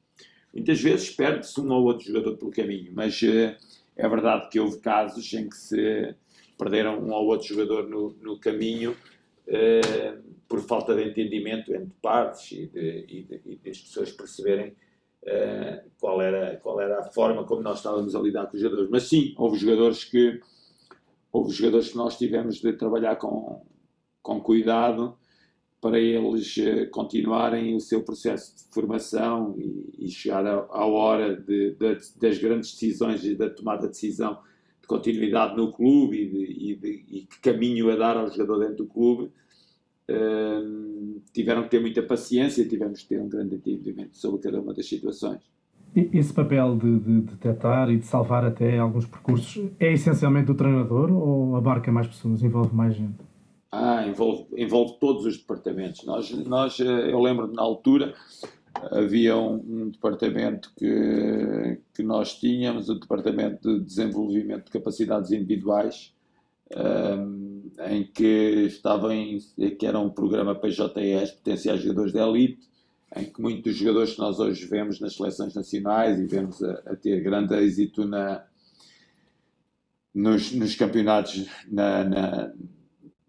Muitas 0.52 0.82
vezes 0.82 1.10
perde-se 1.10 1.60
um 1.60 1.70
ou 1.72 1.84
outro 1.84 2.08
jogador 2.08 2.38
pelo 2.38 2.50
caminho, 2.50 2.92
mas 2.96 3.22
uh, 3.22 3.54
é 3.96 4.08
verdade 4.08 4.50
que 4.50 4.60
houve 4.60 4.80
casos 4.80 5.32
em 5.34 5.50
que 5.50 5.56
se 5.56 6.16
perderam 6.58 7.00
um 7.00 7.12
ou 7.12 7.28
outro 7.28 7.48
jogador 7.48 7.88
no, 7.88 8.16
no 8.22 8.40
caminho 8.40 8.92
uh, 9.48 10.36
por 10.48 10.62
falta 10.62 10.96
de 10.96 11.04
entendimento 11.10 11.74
entre 11.74 11.94
partes 12.02 12.52
e, 12.52 12.68
de, 12.68 13.06
e, 13.08 13.24
de, 13.24 13.42
e 13.46 13.56
das 13.58 13.80
pessoas 13.80 14.12
perceberem 14.12 14.70
uh, 15.24 15.90
qual, 16.00 16.22
era, 16.22 16.58
qual 16.58 16.82
era 16.82 17.00
a 17.00 17.04
forma 17.04 17.46
como 17.46 17.62
nós 17.62 17.78
estávamos 17.78 18.16
a 18.16 18.20
lidar 18.20 18.48
com 18.48 18.56
os 18.56 18.62
jogadores. 18.62 18.90
Mas 18.90 19.04
sim, 19.04 19.34
houve 19.38 19.58
jogadores 19.58 20.04
que 20.04 20.40
houve 21.32 21.52
jogadores 21.52 21.90
que 21.90 21.98
nós 21.98 22.18
tivemos 22.18 22.62
de 22.62 22.74
trabalhar 22.74 23.18
com, 23.18 23.66
com 24.22 24.40
cuidado 24.40 25.18
para 25.86 26.00
eles 26.00 26.58
uh, 26.58 26.90
continuarem 26.90 27.76
o 27.76 27.80
seu 27.80 28.02
processo 28.02 28.56
de 28.56 28.74
formação 28.74 29.54
e, 29.56 30.06
e 30.06 30.10
chegar 30.10 30.44
à 30.48 30.84
hora 30.84 31.36
de, 31.36 31.76
de, 31.76 31.98
das 32.20 32.40
grandes 32.40 32.72
decisões 32.72 33.24
e 33.24 33.36
da 33.36 33.52
tomada 33.52 33.84
de 33.84 33.90
decisão 33.90 34.40
de 34.82 34.88
continuidade 34.88 35.56
no 35.56 35.72
clube 35.72 36.24
e, 36.24 36.28
de, 36.28 36.72
e, 36.72 36.76
de, 36.76 37.06
e 37.08 37.22
que 37.28 37.40
caminho 37.40 37.92
a 37.92 37.96
dar 37.96 38.18
ao 38.18 38.32
jogador 38.32 38.62
dentro 38.62 38.78
do 38.78 38.88
clube, 38.88 39.32
uh, 40.10 41.22
tiveram 41.32 41.62
que 41.62 41.70
ter 41.70 41.82
muita 41.82 42.02
paciência 42.02 42.64
e 42.64 42.68
tivemos 42.68 43.04
que 43.04 43.10
ter 43.10 43.22
um 43.22 43.30
grande 43.30 43.54
entendimento 43.54 44.18
sobre 44.18 44.42
cada 44.42 44.60
uma 44.60 44.74
das 44.74 44.90
situações. 44.90 45.44
Esse 45.96 46.34
papel 46.34 46.78
de, 46.78 46.98
de, 46.98 47.22
detectar 47.22 47.92
e 47.92 47.98
de 47.98 48.06
salvar 48.08 48.44
até 48.44 48.80
alguns 48.80 49.06
percursos 49.06 49.70
é 49.80 49.94
essencialmente 49.94 50.48
do 50.48 50.56
treinador 50.56 51.12
ou 51.12 51.56
abarca 51.56 51.92
mais 51.92 52.08
pessoas, 52.08 52.42
envolve 52.42 52.76
mais 52.76 52.96
gente? 52.96 53.35
Ah, 53.72 54.08
envolve, 54.08 54.48
envolve 54.56 54.98
todos 55.00 55.26
os 55.26 55.38
departamentos. 55.38 56.06
Nós, 56.06 56.32
nós, 56.32 56.80
eh, 56.80 57.12
eu 57.12 57.20
lembro 57.20 57.52
na 57.52 57.62
altura, 57.62 58.14
havia 58.92 59.36
um, 59.36 59.56
um, 59.56 59.90
departamento 59.90 60.72
que, 60.78 61.80
que 61.94 62.04
nós 62.04 62.40
tínhamos, 62.40 62.90
o 62.90 62.96
Departamento 62.96 63.80
de 63.80 63.86
Desenvolvimento 63.86 64.66
de 64.66 64.72
Capacidades 64.72 65.32
Individuais, 65.32 66.14
um, 66.76 67.70
em 67.90 68.04
que 68.04 68.66
estava 68.68 69.14
em, 69.14 69.40
que 69.78 69.86
era 69.86 70.00
um 70.00 70.10
programa 70.10 70.56
PJS, 70.56 71.32
Potenciais 71.32 71.82
Jogadores 71.82 72.14
de 72.14 72.20
Elite, 72.20 72.70
em 73.16 73.26
que 73.26 73.42
muitos 73.42 73.64
dos 73.64 73.76
jogadores 73.76 74.14
que 74.14 74.20
nós 74.20 74.40
hoje 74.40 74.66
vemos 74.66 75.00
nas 75.00 75.16
seleções 75.16 75.54
nacionais 75.54 76.20
e 76.20 76.26
vemos 76.26 76.62
a, 76.64 76.72
a 76.88 76.96
ter 76.96 77.22
grande 77.22 77.56
êxito 77.56 78.06
na, 78.06 78.44
nos, 80.14 80.52
nos 80.52 80.76
campeonatos 80.76 81.46
na, 81.70 82.04
na, 82.04 82.54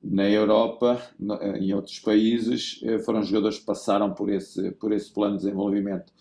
na 0.03 0.29
Europa, 0.29 1.01
no, 1.19 1.35
em 1.43 1.75
outros 1.75 1.99
países, 1.99 2.81
eh, 2.85 2.99
foram 3.01 3.23
jogadores 3.23 3.59
que 3.59 3.65
passaram 3.65 4.13
por 4.15 4.31
esse, 4.31 4.71
por 4.73 4.93
esse 4.93 5.13
plano 5.13 5.37
de 5.37 5.45
desenvolvimento. 5.45 6.13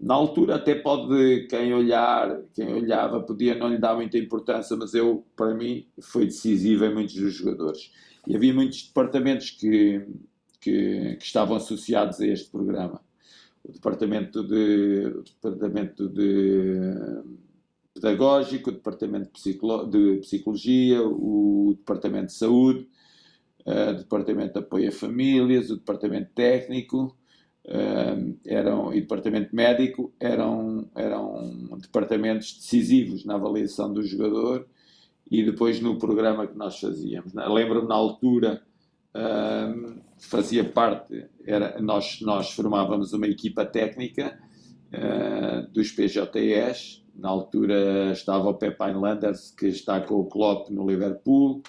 Na 0.00 0.14
altura 0.14 0.56
até 0.56 0.76
pode 0.76 1.46
quem 1.48 1.74
olhar, 1.74 2.40
quem 2.54 2.72
olhava 2.72 3.20
podia 3.20 3.56
não 3.56 3.68
lhe 3.68 3.78
dar 3.78 3.96
muita 3.96 4.16
importância, 4.16 4.76
mas 4.76 4.94
eu 4.94 5.24
para 5.34 5.54
mim 5.54 5.86
foi 6.00 6.24
decisivo 6.26 6.84
em 6.84 6.94
muitos 6.94 7.16
dos 7.16 7.34
jogadores. 7.34 7.92
E 8.26 8.36
havia 8.36 8.54
muitos 8.54 8.86
departamentos 8.86 9.50
que, 9.50 10.06
que, 10.60 11.16
que 11.16 11.24
estavam 11.24 11.56
associados 11.56 12.20
a 12.20 12.26
este 12.26 12.48
programa. 12.50 13.00
O 13.64 13.72
departamento 13.72 14.44
de, 14.46 15.06
o 15.16 15.22
departamento 15.22 16.08
de 16.08 16.94
pedagógico, 17.92 18.70
o 18.70 18.72
departamento 18.72 19.30
de, 19.90 20.18
psicologia, 20.20 21.02
o 21.02 21.74
departamento 21.76 22.26
de 22.26 22.34
saúde, 22.34 22.88
o 23.64 23.94
departamento 23.94 24.54
de 24.54 24.58
apoio 24.60 24.88
a 24.88 24.92
famílias, 24.92 25.70
o 25.70 25.76
departamento 25.76 26.30
técnico, 26.34 27.16
eram, 28.46 28.94
e 28.94 29.02
departamento 29.02 29.54
médico 29.54 30.12
eram, 30.18 30.88
eram 30.94 31.76
departamentos 31.78 32.54
decisivos 32.54 33.26
na 33.26 33.34
avaliação 33.34 33.92
do 33.92 34.02
jogador 34.02 34.66
e 35.30 35.44
depois 35.44 35.78
no 35.78 35.98
programa 35.98 36.46
que 36.46 36.56
nós 36.56 36.80
fazíamos. 36.80 37.34
Lembro-me 37.34 37.86
na 37.86 37.94
altura 37.94 38.62
fazia 40.18 40.64
parte, 40.64 41.26
era, 41.46 41.80
nós, 41.80 42.20
nós 42.20 42.50
formávamos 42.52 43.12
uma 43.12 43.26
equipa 43.26 43.64
técnica 43.64 44.38
uh, 44.92 45.70
dos 45.72 45.90
PJTS, 45.92 47.02
na 47.14 47.28
altura 47.28 48.12
estava 48.12 48.48
o 48.48 48.54
Pepine 48.54 48.94
Landers, 48.94 49.50
que 49.50 49.66
está 49.66 50.00
com 50.00 50.16
o 50.16 50.26
Klopp 50.26 50.70
no 50.70 50.88
Liverpool, 50.88 51.62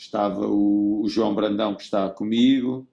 estava 0.00 0.46
o, 0.46 1.02
o 1.02 1.08
João 1.08 1.34
Brandão, 1.34 1.74
que 1.74 1.82
está 1.82 2.08
comigo, 2.08 2.88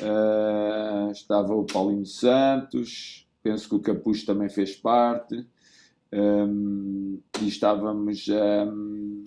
uh, 0.00 1.10
estava 1.12 1.54
o 1.54 1.64
Paulinho 1.64 2.04
Santos, 2.04 3.26
penso 3.40 3.68
que 3.68 3.76
o 3.76 3.80
Capucho 3.80 4.26
também 4.26 4.48
fez 4.48 4.74
parte, 4.74 5.46
um, 6.12 7.20
e 7.40 7.48
estávamos, 7.48 8.26
um, 8.28 9.24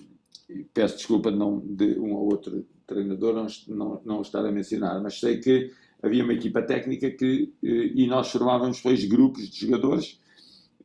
peço 0.74 0.98
desculpa 0.98 1.32
de, 1.32 1.38
não, 1.38 1.60
de 1.60 1.98
um 1.98 2.14
ou 2.14 2.26
outro 2.30 2.66
treinador 2.86 3.34
não, 3.34 3.48
não, 3.70 4.02
não 4.04 4.22
estar 4.22 4.46
a 4.46 4.52
mencionar, 4.52 5.02
mas 5.02 5.18
sei 5.18 5.40
que 5.40 5.72
havia 6.02 6.26
uma 6.26 6.34
equipa 6.34 6.62
técnica 6.62 7.10
que, 7.10 7.54
eh, 7.64 7.92
e 7.96 8.06
nós 8.06 8.30
formávamos 8.30 8.78
depois 8.78 9.06
grupos 9.06 9.50
de 9.50 9.62
jogadores, 9.62 10.20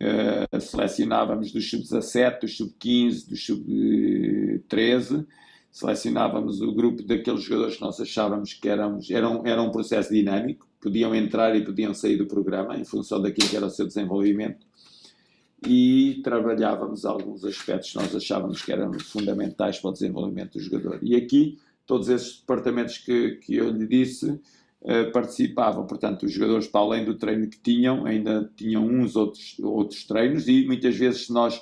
uh, 0.00 0.60
selecionávamos 0.60 1.50
dos 1.50 1.68
sub-17, 1.68 2.42
dos 2.42 2.56
sub-15, 2.56 3.28
dos 3.28 3.44
sub-13, 3.44 5.26
selecionávamos 5.70 6.60
o 6.60 6.72
grupo 6.72 7.02
daqueles 7.02 7.42
jogadores 7.42 7.76
que 7.76 7.82
nós 7.82 8.00
achávamos 8.00 8.54
que 8.54 8.68
éramos, 8.68 9.10
era, 9.10 9.28
um, 9.28 9.46
era 9.46 9.62
um 9.62 9.70
processo 9.70 10.12
dinâmico, 10.12 10.66
podiam 10.80 11.14
entrar 11.14 11.54
e 11.56 11.64
podiam 11.64 11.92
sair 11.94 12.16
do 12.16 12.26
programa 12.26 12.76
em 12.76 12.84
função 12.84 13.20
daquilo 13.20 13.48
que 13.48 13.56
era 13.56 13.66
o 13.66 13.70
seu 13.70 13.86
desenvolvimento 13.86 14.66
e 15.66 16.20
trabalhávamos 16.22 17.04
alguns 17.04 17.44
aspectos 17.44 17.90
que 17.90 17.96
nós 17.96 18.14
achávamos 18.14 18.62
que 18.62 18.72
eram 18.72 18.92
fundamentais 19.00 19.78
para 19.78 19.90
o 19.90 19.92
desenvolvimento 19.92 20.52
do 20.52 20.60
jogador. 20.60 20.98
E 21.02 21.16
aqui 21.16 21.58
todos 21.86 22.08
esses 22.08 22.38
departamentos 22.38 22.98
que, 22.98 23.32
que 23.36 23.56
eu 23.56 23.70
lhe 23.70 23.86
disse 23.86 24.30
uh, 24.30 25.10
participavam. 25.12 25.86
Portanto, 25.86 26.26
os 26.26 26.32
jogadores, 26.32 26.68
para 26.68 26.80
além 26.80 27.04
do 27.04 27.14
treino 27.14 27.48
que 27.48 27.58
tinham, 27.58 28.06
ainda 28.06 28.48
tinham 28.56 28.86
uns 28.86 29.16
outros, 29.16 29.56
outros 29.60 30.04
treinos 30.04 30.46
e 30.46 30.64
muitas 30.66 30.96
vezes 30.96 31.28
nós. 31.28 31.60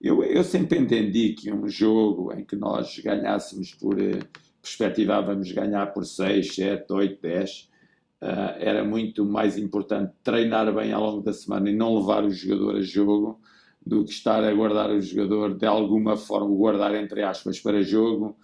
Eu, 0.00 0.22
eu 0.22 0.44
sempre 0.44 0.78
entendi 0.78 1.32
que 1.32 1.52
um 1.52 1.68
jogo 1.68 2.32
em 2.32 2.44
que 2.44 2.56
nós 2.56 2.98
ganhássemos 2.98 3.74
por. 3.74 3.94
Uh, 3.98 4.18
perspectivávamos 4.60 5.52
ganhar 5.52 5.92
por 5.92 6.06
6, 6.06 6.54
7, 6.54 6.90
8, 6.90 7.20
10. 7.20 7.70
Uh, 8.22 8.26
era 8.58 8.82
muito 8.82 9.24
mais 9.24 9.58
importante 9.58 10.14
treinar 10.22 10.74
bem 10.74 10.92
ao 10.92 11.02
longo 11.02 11.22
da 11.22 11.34
semana 11.34 11.68
e 11.68 11.76
não 11.76 11.98
levar 11.98 12.24
o 12.24 12.30
jogador 12.30 12.76
a 12.76 12.80
jogo 12.80 13.38
do 13.86 14.04
que 14.04 14.12
estar 14.12 14.42
a 14.42 14.54
guardar 14.54 14.90
o 14.90 15.00
jogador 15.00 15.54
de 15.54 15.66
alguma 15.66 16.16
forma, 16.16 16.48
guardar 16.48 16.94
entre 16.94 17.22
aspas 17.22 17.60
para 17.60 17.82
jogo, 17.82 18.34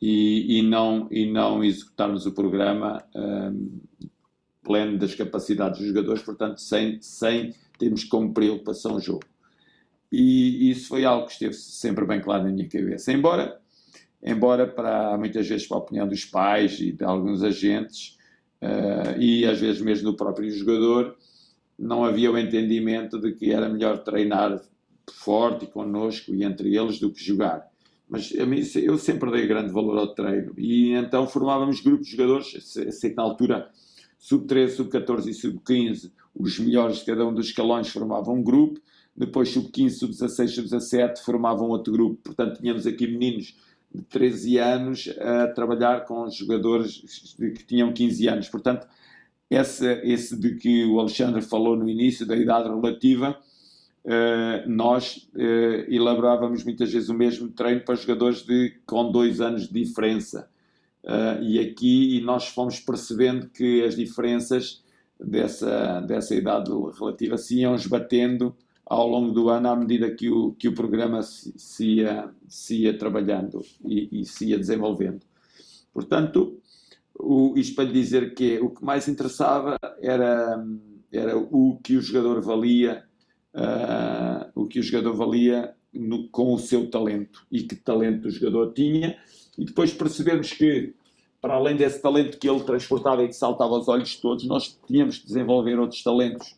e, 0.00 0.58
e, 0.58 0.62
não, 0.62 1.08
e 1.10 1.30
não 1.30 1.64
executarmos 1.64 2.24
o 2.26 2.32
programa 2.32 3.04
um, 3.14 3.80
pleno 4.62 4.96
das 4.96 5.14
capacidades 5.14 5.80
dos 5.80 5.88
jogadores, 5.88 6.22
portanto, 6.22 6.60
sem, 6.60 7.00
sem 7.02 7.52
termos 7.76 8.04
como 8.04 8.32
preocupação 8.32 8.94
o 8.96 9.00
jogo. 9.00 9.24
E 10.10 10.70
isso 10.70 10.88
foi 10.88 11.04
algo 11.04 11.26
que 11.26 11.32
esteve 11.32 11.54
sempre 11.54 12.06
bem 12.06 12.20
claro 12.20 12.44
na 12.44 12.50
minha 12.50 12.68
cabeça. 12.68 13.12
Embora, 13.12 13.60
embora 14.22 14.66
para 14.66 15.16
muitas 15.18 15.46
vezes 15.46 15.66
para 15.66 15.76
a 15.76 15.80
opinião 15.80 16.08
dos 16.08 16.24
pais 16.24 16.80
e 16.80 16.92
de 16.92 17.04
alguns 17.04 17.42
agentes, 17.42 18.16
uh, 18.62 19.20
e 19.20 19.44
às 19.44 19.60
vezes 19.60 19.80
mesmo 19.80 20.10
do 20.10 20.16
próprio 20.16 20.50
jogador, 20.50 21.16
não 21.78 22.04
havia 22.04 22.30
o 22.30 22.38
entendimento 22.38 23.20
de 23.20 23.32
que 23.32 23.52
era 23.52 23.68
melhor 23.68 23.98
treinar 23.98 24.60
forte 25.12 25.64
e 25.64 25.68
connosco 25.68 26.34
e 26.34 26.42
entre 26.42 26.76
eles 26.76 26.98
do 26.98 27.12
que 27.12 27.22
jogar. 27.22 27.66
Mas 28.08 28.32
mim, 28.32 28.62
eu 28.76 28.96
sempre 28.96 29.30
dei 29.30 29.46
grande 29.46 29.72
valor 29.72 29.98
ao 29.98 30.14
treino. 30.14 30.54
E 30.56 30.92
então 30.92 31.26
formávamos 31.26 31.80
grupos 31.80 32.06
de 32.06 32.16
jogadores, 32.16 32.64
sei 32.64 33.10
que 33.10 33.16
na 33.16 33.22
altura 33.22 33.68
sub-13, 34.18 34.68
sub-14 34.70 35.26
e 35.28 35.34
sub-15, 35.34 36.10
os 36.34 36.58
melhores 36.58 36.98
de 36.98 37.04
cada 37.04 37.26
um 37.26 37.34
dos 37.34 37.48
escalões 37.48 37.88
formavam 37.88 38.36
um 38.36 38.42
grupo, 38.42 38.80
depois 39.18 39.48
sub-15, 39.48 39.90
sub-16, 39.90 40.48
sub-17 40.48 41.18
formavam 41.18 41.68
outro 41.68 41.92
grupo. 41.92 42.20
Portanto, 42.22 42.60
tínhamos 42.60 42.86
aqui 42.86 43.08
meninos 43.08 43.56
de 43.92 44.02
13 44.02 44.58
anos 44.58 45.08
a 45.18 45.48
trabalhar 45.48 46.04
com 46.04 46.30
jogadores 46.30 47.34
que 47.36 47.64
tinham 47.66 47.92
15 47.92 48.28
anos. 48.28 48.48
Portanto, 48.48 48.86
esse, 49.50 49.86
esse 50.04 50.38
de 50.38 50.54
que 50.54 50.84
o 50.84 51.00
Alexandre 51.00 51.42
falou 51.42 51.76
no 51.76 51.88
início, 51.88 52.24
da 52.24 52.36
idade 52.36 52.68
relativa, 52.68 53.36
Uh, 54.04 54.66
nós 54.66 55.28
uh, 55.34 55.92
elaborávamos 55.92 56.64
muitas 56.64 56.90
vezes 56.90 57.10
o 57.10 57.14
mesmo 57.14 57.48
treino 57.50 57.82
para 57.82 57.94
jogadores 57.94 58.42
de, 58.42 58.72
com 58.86 59.12
dois 59.12 59.38
anos 59.38 59.68
de 59.68 59.84
diferença. 59.84 60.48
Uh, 61.04 61.42
e 61.42 61.58
aqui 61.58 62.18
nós 62.22 62.48
fomos 62.48 62.80
percebendo 62.80 63.50
que 63.50 63.82
as 63.82 63.96
diferenças 63.96 64.82
dessa, 65.20 66.00
dessa 66.00 66.34
idade 66.34 66.70
relativa 66.98 67.36
se 67.36 67.60
iam 67.60 67.74
esbatendo 67.74 68.56
ao 68.88 69.06
longo 69.06 69.32
do 69.32 69.48
ano 69.48 69.68
à 69.68 69.76
medida 69.76 70.10
que 70.14 70.30
o, 70.30 70.52
que 70.52 70.68
o 70.68 70.74
programa 70.74 71.22
se, 71.22 71.52
se, 71.56 71.86
ia, 71.96 72.30
se 72.48 72.82
ia 72.82 72.96
trabalhando 72.96 73.62
e, 73.84 74.20
e 74.20 74.24
se 74.24 74.46
ia 74.46 74.56
desenvolvendo. 74.56 75.20
Portanto, 75.92 76.58
o, 77.18 77.54
isto 77.56 77.74
para 77.74 77.84
lhe 77.84 77.92
dizer 77.92 78.34
que 78.34 78.58
o 78.58 78.70
que 78.70 78.84
mais 78.84 79.08
interessava 79.08 79.76
era, 80.00 80.64
era 81.12 81.36
o 81.36 81.78
que 81.82 81.96
o 81.96 82.00
jogador 82.00 82.40
valia 82.40 83.08
uh, 83.54 84.50
o 84.54 84.66
que 84.66 84.80
o 84.80 84.82
jogador 84.82 85.14
valia 85.14 85.74
no, 85.92 86.28
com 86.28 86.52
o 86.52 86.58
seu 86.58 86.90
talento 86.90 87.46
e 87.50 87.62
que 87.62 87.74
talento 87.76 88.28
o 88.28 88.30
jogador 88.30 88.72
tinha, 88.72 89.18
e 89.56 89.64
depois 89.64 89.92
percebemos 89.92 90.52
que, 90.52 90.94
para 91.40 91.54
além 91.54 91.76
desse 91.76 92.00
talento 92.00 92.38
que 92.38 92.48
ele 92.48 92.62
transportava 92.62 93.22
e 93.24 93.28
que 93.28 93.34
saltava 93.34 93.74
aos 93.74 93.88
olhos 93.88 94.10
de 94.10 94.20
todos, 94.20 94.46
nós 94.46 94.78
tínhamos 94.86 95.16
de 95.16 95.26
desenvolver 95.26 95.78
outros 95.78 96.02
talentos 96.02 96.56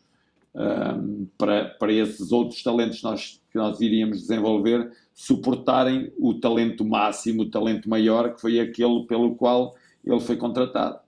um, 0.53 0.61
ah, 0.61 0.99
para, 1.37 1.65
para 1.79 1.93
esses 1.93 2.31
outros 2.31 2.61
talentos 2.61 3.01
nós, 3.01 3.41
que 3.51 3.57
nós 3.57 3.79
iríamos 3.79 4.21
desenvolver 4.21 4.91
suportarem 5.13 6.11
o 6.17 6.33
talento 6.33 6.85
máximo, 6.85 7.43
o 7.43 7.49
talento 7.49 7.89
maior, 7.89 8.33
que 8.33 8.41
foi 8.41 8.59
aquele 8.59 9.05
pelo 9.05 9.35
qual 9.35 9.75
ele 10.03 10.19
foi 10.19 10.35
contratado. 10.35 10.99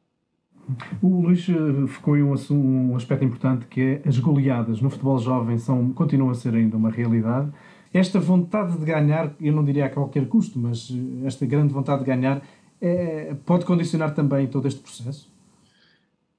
O 1.02 1.22
Luís 1.22 1.48
eh, 1.50 1.88
focou 1.88 2.16
em 2.16 2.24
um, 2.24 2.36
um, 2.52 2.96
aspecto 2.96 3.26
importante 3.26 3.66
que 3.66 3.82
é 3.82 4.02
as 4.08 4.18
goleadas 4.18 4.82
no 4.82 4.90
futebol 4.90 5.18
jovem 5.18 5.58
são, 5.58 5.92
continuam 5.92 6.30
a 6.30 6.36
ser 6.36 6.54
ainda 6.54 6.78
uma 6.78 6.90
realidade. 6.90 7.52
Esta 7.94 8.20
vontade 8.20 8.78
de 8.78 8.86
ganhar, 8.86 9.36
eu 9.42 9.54
não 9.54 9.64
diria 9.64 9.86
a 9.86 9.90
qualquer 9.90 10.28
custo, 10.28 10.58
mas 10.58 10.90
eh, 10.90 11.28
esta 11.28 11.46
grande 11.46 11.74
vontade 11.74 12.00
de 12.00 12.06
ganhar 12.06 12.42
é, 12.80 13.36
pode 13.46 13.66
condicionar 13.66 14.14
também 14.14 14.48
todo 14.48 14.68
este 14.68 14.82
processo? 14.82 15.32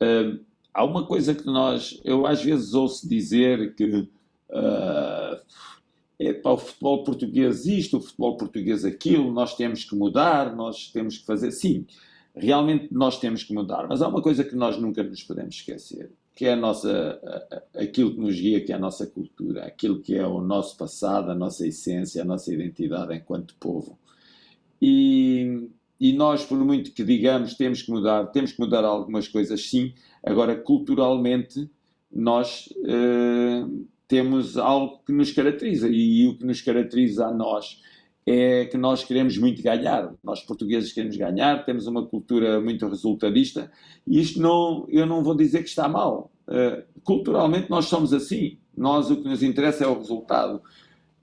Uh, 0.03 0.39
há 0.75 0.85
uma 0.85 1.07
coisa 1.07 1.35
que 1.35 1.47
nós, 1.47 2.01
eu 2.05 2.27
às 2.27 2.43
vezes 2.43 2.75
ouço 2.75 3.09
dizer 3.09 3.75
que 3.77 4.09
uh, 4.51 6.43
para 6.43 6.53
o 6.53 6.59
futebol 6.59 7.05
português 7.05 7.65
isto, 7.65 7.99
o 7.99 8.01
futebol 8.01 8.37
português 8.37 8.85
aquilo, 8.85 9.33
nós 9.33 9.57
temos 9.57 9.85
que 9.85 9.95
mudar, 9.95 10.55
nós 10.55 10.89
temos 10.89 11.19
que 11.19 11.25
fazer. 11.25 11.53
Sim, 11.53 11.87
realmente 12.35 12.89
nós 12.93 13.19
temos 13.19 13.45
que 13.45 13.55
mudar, 13.55 13.87
mas 13.89 14.03
há 14.03 14.09
uma 14.09 14.21
coisa 14.21 14.43
que 14.43 14.57
nós 14.57 14.77
nunca 14.77 15.03
nos 15.03 15.23
podemos 15.23 15.55
esquecer, 15.55 16.11
que 16.35 16.47
é 16.47 16.53
a 16.55 16.57
nossa, 16.57 17.21
aquilo 17.75 18.13
que 18.13 18.21
nos 18.21 18.35
guia, 18.35 18.65
que 18.65 18.73
é 18.73 18.75
a 18.75 18.79
nossa 18.79 19.07
cultura, 19.07 19.65
aquilo 19.65 20.01
que 20.01 20.17
é 20.17 20.27
o 20.27 20.41
nosso 20.41 20.77
passado, 20.77 21.31
a 21.31 21.35
nossa 21.35 21.67
essência, 21.67 22.23
a 22.23 22.25
nossa 22.25 22.53
identidade 22.53 23.15
enquanto 23.15 23.55
povo. 23.61 23.99
E, 24.83 25.71
e 26.01 26.13
nós, 26.13 26.45
por 26.45 26.59
muito 26.59 26.93
que 26.93 27.05
digamos, 27.05 27.55
temos 27.55 27.83
que 27.83 27.91
mudar, 27.91 28.27
temos 28.27 28.53
que 28.53 28.61
mudar 28.61 28.85
algumas 28.85 29.29
coisas, 29.29 29.69
sim. 29.69 29.93
Agora, 30.23 30.57
culturalmente, 30.57 31.71
nós 32.13 32.69
uh, 32.79 33.87
temos 34.09 34.57
algo 34.57 35.01
que 35.07 35.13
nos 35.13 35.33
caracteriza 35.33 35.89
e 35.89 36.27
o 36.27 36.37
que 36.37 36.45
nos 36.45 36.61
caracteriza 36.61 37.27
a 37.27 37.33
nós 37.33 37.81
é 38.27 38.65
que 38.65 38.79
nós 38.79 39.05
queremos 39.05 39.37
muito 39.37 39.63
ganhar. 39.63 40.15
Nós 40.23 40.41
portugueses 40.41 40.93
queremos 40.93 41.17
ganhar, 41.17 41.65
temos 41.65 41.87
uma 41.87 42.07
cultura 42.07 42.61
muito 42.61 42.89
resultadista 42.89 43.71
e 44.07 44.21
isto 44.21 44.41
não, 44.41 44.87
eu 44.89 45.07
não 45.07 45.23
vou 45.23 45.35
dizer 45.35 45.63
que 45.63 45.69
está 45.69 45.89
mal. 45.89 46.31
Uh, 46.49 46.83
culturalmente 47.03 47.71
nós 47.71 47.87
somos 47.87 48.13
assim. 48.13 48.59
Nós 48.77 49.11
o 49.11 49.17
que 49.17 49.29
nos 49.29 49.43
interessa 49.43 49.85
é 49.85 49.87
o 49.87 49.99
resultado. 49.99 50.63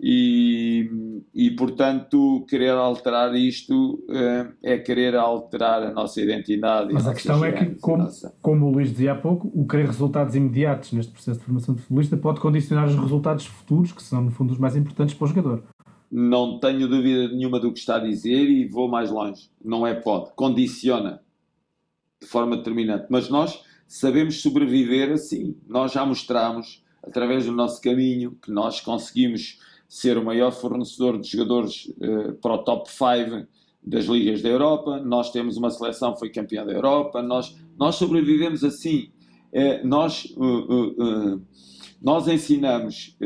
E, 0.04 1.22
e 1.32 1.52
portanto, 1.52 2.44
querer 2.50 2.72
alterar 2.72 3.36
isto 3.36 4.04
uh, 4.10 4.52
é 4.64 4.80
querer 4.80 5.16
alterar 5.16 5.84
a 5.84 5.92
nossa 5.92 6.20
identidade. 6.20 6.92
Mas 6.92 7.08
a 7.08 7.14
questão 7.14 7.46
é 7.46 7.52
que, 7.52 7.76
como, 7.80 8.04
nossa... 8.04 8.36
como 8.42 8.66
o 8.66 8.72
Luís 8.72 8.90
dizia 8.90 9.12
há 9.12 9.16
pouco, 9.16 9.52
o 9.54 9.68
querer 9.68 9.86
resultados 9.86 10.36
imediatos 10.36 10.92
neste 10.92 11.12
processo 11.12 11.40
de 11.40 11.46
formação 11.46 11.76
de 11.76 11.82
futebolista 11.82 12.18
pode 12.18 12.40
condicionar 12.40 12.88
os 12.88 12.96
resultados 12.96 13.46
futuros, 13.46 13.92
que 13.92 14.02
são, 14.02 14.24
no 14.24 14.32
fundo, 14.32 14.54
os 14.54 14.58
mais 14.58 14.76
importantes 14.76 15.14
para 15.14 15.26
o 15.26 15.28
jogador. 15.28 15.64
Não 16.12 16.60
tenho 16.60 16.88
dúvida 16.88 17.28
nenhuma 17.30 17.60
do 17.60 17.72
que 17.72 17.78
está 17.78 17.98
a 17.98 18.00
dizer 18.00 18.50
e 18.50 18.68
vou 18.68 18.90
mais 18.90 19.12
longe. 19.12 19.52
Não 19.64 19.86
é 19.86 19.94
pode, 19.94 20.32
condiciona 20.34 21.22
de 22.20 22.28
forma 22.28 22.58
determinante. 22.58 23.06
Mas 23.08 23.30
nós 23.30 23.62
sabemos 23.88 24.42
sobreviver 24.42 25.12
assim. 25.12 25.56
Nós 25.68 25.92
já 25.92 26.04
mostramos, 26.04 26.84
através 27.04 27.46
do 27.46 27.52
nosso 27.52 27.80
caminho, 27.80 28.36
que 28.42 28.52
nós 28.52 28.82
conseguimos 28.82 29.60
ser 29.92 30.18
o 30.18 30.24
maior 30.24 30.54
fornecedor 30.54 31.20
de 31.20 31.28
jogadores 31.28 31.94
uh, 31.98 32.34
para 32.42 32.54
o 32.54 32.60
top 32.60 32.90
5 32.90 33.46
das 33.84 34.06
ligas 34.06 34.42
da 34.42 34.48
Europa. 34.48 35.02
Nós 35.02 35.34
temos 35.34 35.58
uma 35.58 35.70
seleção 35.70 36.14
que 36.14 36.20
foi 36.20 36.30
campeã 36.30 36.66
da 36.66 36.72
Europa. 36.72 37.22
Nós, 37.22 37.54
nós 37.78 37.96
sobrevivemos 37.96 38.64
assim. 38.64 39.12
Uh, 39.52 39.86
nós, 39.86 40.34
uh, 40.38 41.42
nós 42.02 42.26
ensinamos. 42.30 43.18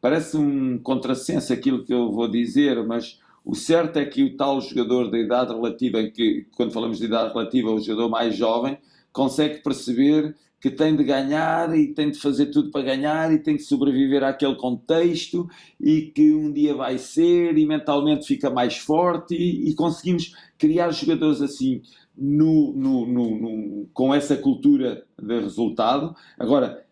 parece 0.00 0.36
um 0.36 0.78
contrassenso 0.78 1.52
aquilo 1.52 1.84
que 1.84 1.92
eu 1.92 2.12
vou 2.12 2.28
dizer, 2.28 2.80
mas 2.86 3.18
o 3.44 3.56
certo 3.56 3.98
é 3.98 4.04
que 4.04 4.22
o 4.22 4.36
tal 4.36 4.60
jogador 4.60 5.10
da 5.10 5.18
idade 5.18 5.52
relativa, 5.52 6.04
que, 6.04 6.46
quando 6.56 6.72
falamos 6.72 6.98
de 6.98 7.06
idade 7.06 7.32
relativa, 7.32 7.72
o 7.72 7.80
jogador 7.80 8.08
mais 8.08 8.36
jovem, 8.36 8.78
consegue 9.12 9.60
perceber 9.60 10.36
que 10.64 10.70
tem 10.70 10.96
de 10.96 11.04
ganhar 11.04 11.76
e 11.76 11.92
tem 11.92 12.10
de 12.10 12.18
fazer 12.18 12.46
tudo 12.46 12.70
para 12.70 12.80
ganhar 12.80 13.30
e 13.30 13.38
tem 13.38 13.54
de 13.54 13.64
sobreviver 13.64 14.24
àquele 14.24 14.54
contexto 14.54 15.46
e 15.78 16.00
que 16.00 16.32
um 16.32 16.50
dia 16.50 16.74
vai 16.74 16.96
ser 16.96 17.58
e 17.58 17.66
mentalmente 17.66 18.26
fica 18.26 18.48
mais 18.48 18.78
forte 18.78 19.34
e, 19.34 19.68
e 19.68 19.74
conseguimos 19.74 20.34
criar 20.56 20.90
jogadores 20.90 21.42
assim 21.42 21.82
no, 22.16 22.72
no, 22.74 23.06
no, 23.06 23.86
com 23.92 24.14
essa 24.14 24.38
cultura 24.38 25.04
de 25.22 25.38
resultado. 25.38 26.16
Agora, 26.38 26.82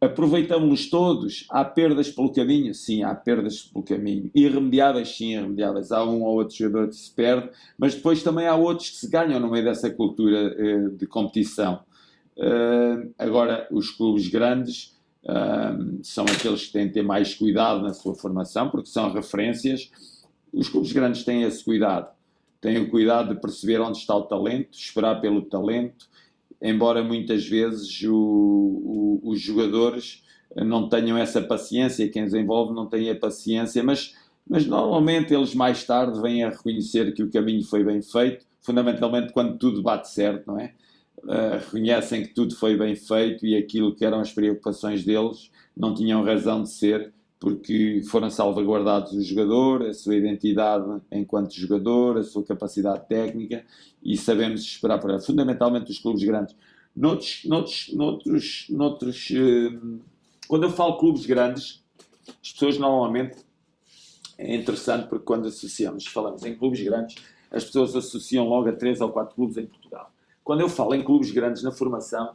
aproveitamos-los 0.00 0.88
todos. 0.88 1.44
Há 1.50 1.62
perdas 1.62 2.08
pelo 2.08 2.32
caminho? 2.32 2.72
Sim, 2.72 3.02
há 3.02 3.14
perdas 3.14 3.64
pelo 3.64 3.84
caminho. 3.84 4.30
Irremediáveis? 4.34 5.14
Sim, 5.14 5.32
irremediáveis. 5.34 5.92
Há 5.92 6.02
um 6.02 6.22
ou 6.22 6.38
outro 6.38 6.56
jogador 6.56 6.88
que 6.88 6.96
se 6.96 7.14
perde, 7.14 7.50
mas 7.76 7.94
depois 7.94 8.22
também 8.22 8.46
há 8.46 8.56
outros 8.56 8.88
que 8.88 8.96
se 8.96 9.10
ganham 9.10 9.38
no 9.38 9.50
meio 9.50 9.64
dessa 9.66 9.90
cultura 9.90 10.56
eh, 10.56 10.88
de 10.88 11.06
competição. 11.06 11.80
Uh, 12.36 13.12
agora, 13.18 13.68
os 13.70 13.90
clubes 13.90 14.28
grandes 14.28 14.96
uh, 15.24 16.00
são 16.02 16.24
aqueles 16.24 16.66
que 16.66 16.72
têm 16.72 16.88
de 16.88 16.94
ter 16.94 17.02
mais 17.02 17.34
cuidado 17.34 17.82
na 17.82 17.94
sua 17.94 18.14
formação, 18.14 18.70
porque 18.70 18.88
são 18.88 19.12
referências. 19.12 19.90
Os 20.52 20.68
clubes 20.68 20.92
grandes 20.92 21.24
têm 21.24 21.42
esse 21.42 21.64
cuidado. 21.64 22.12
Têm 22.60 22.78
o 22.78 22.90
cuidado 22.90 23.34
de 23.34 23.40
perceber 23.40 23.80
onde 23.80 23.98
está 23.98 24.16
o 24.16 24.22
talento, 24.22 24.70
esperar 24.72 25.20
pelo 25.20 25.42
talento, 25.42 26.08
embora 26.62 27.04
muitas 27.04 27.46
vezes 27.46 28.02
o, 28.02 28.14
o, 28.14 29.20
os 29.22 29.40
jogadores 29.40 30.24
não 30.56 30.88
tenham 30.88 31.18
essa 31.18 31.42
paciência, 31.42 32.08
quem 32.08 32.24
os 32.24 32.34
envolve 32.34 32.72
não 32.74 32.86
tenha 32.86 33.18
paciência, 33.18 33.82
mas, 33.82 34.14
mas 34.48 34.66
normalmente 34.66 35.34
eles 35.34 35.54
mais 35.54 35.84
tarde 35.84 36.20
vêm 36.20 36.44
a 36.44 36.50
reconhecer 36.50 37.12
que 37.12 37.22
o 37.22 37.30
caminho 37.30 37.64
foi 37.64 37.82
bem 37.82 38.00
feito, 38.00 38.46
fundamentalmente 38.62 39.32
quando 39.32 39.58
tudo 39.58 39.82
bate 39.82 40.08
certo, 40.08 40.46
não 40.46 40.58
é? 40.58 40.72
Uh, 41.22 41.58
reconhecem 41.64 42.22
que 42.22 42.34
tudo 42.34 42.54
foi 42.56 42.76
bem 42.76 42.94
feito 42.94 43.46
e 43.46 43.56
aquilo 43.56 43.94
que 43.94 44.04
eram 44.04 44.20
as 44.20 44.32
preocupações 44.32 45.04
deles 45.04 45.50
não 45.76 45.94
tinham 45.94 46.24
razão 46.24 46.62
de 46.62 46.70
ser 46.70 47.12
porque 47.38 48.00
foram 48.08 48.30
salvaguardados 48.30 49.12
o 49.12 49.22
jogador, 49.22 49.82
a 49.82 49.92
sua 49.92 50.16
identidade 50.16 51.02
enquanto 51.12 51.52
jogador, 51.52 52.16
a 52.16 52.22
sua 52.22 52.42
capacidade 52.42 53.06
técnica 53.06 53.64
e 54.02 54.16
sabemos 54.16 54.62
esperar 54.62 54.98
para 54.98 55.20
fundamentalmente 55.20 55.90
os 55.90 55.98
clubes 55.98 56.24
grandes. 56.24 56.56
Noutros, 56.96 57.42
noutros, 57.44 57.90
noutros, 57.92 58.66
noutros 58.70 59.30
uh, 59.30 60.00
quando 60.46 60.64
eu 60.64 60.70
falo 60.70 60.96
clubes 60.96 61.26
grandes, 61.26 61.82
as 62.42 62.52
pessoas 62.52 62.78
normalmente 62.78 63.36
é 64.38 64.54
interessante 64.54 65.08
porque 65.08 65.24
quando 65.24 65.48
associamos, 65.48 66.06
falamos 66.06 66.44
em 66.44 66.54
clubes 66.54 66.82
grandes, 66.82 67.16
as 67.50 67.64
pessoas 67.64 67.94
associam 67.94 68.48
logo 68.48 68.68
a 68.68 68.72
três 68.72 69.00
ou 69.00 69.10
quatro 69.10 69.34
clubes 69.34 69.56
em 69.56 69.66
Portugal. 69.66 70.13
Quando 70.44 70.60
eu 70.60 70.68
falo 70.68 70.94
em 70.94 71.02
clubes 71.02 71.30
grandes 71.30 71.62
na 71.62 71.72
formação, 71.72 72.34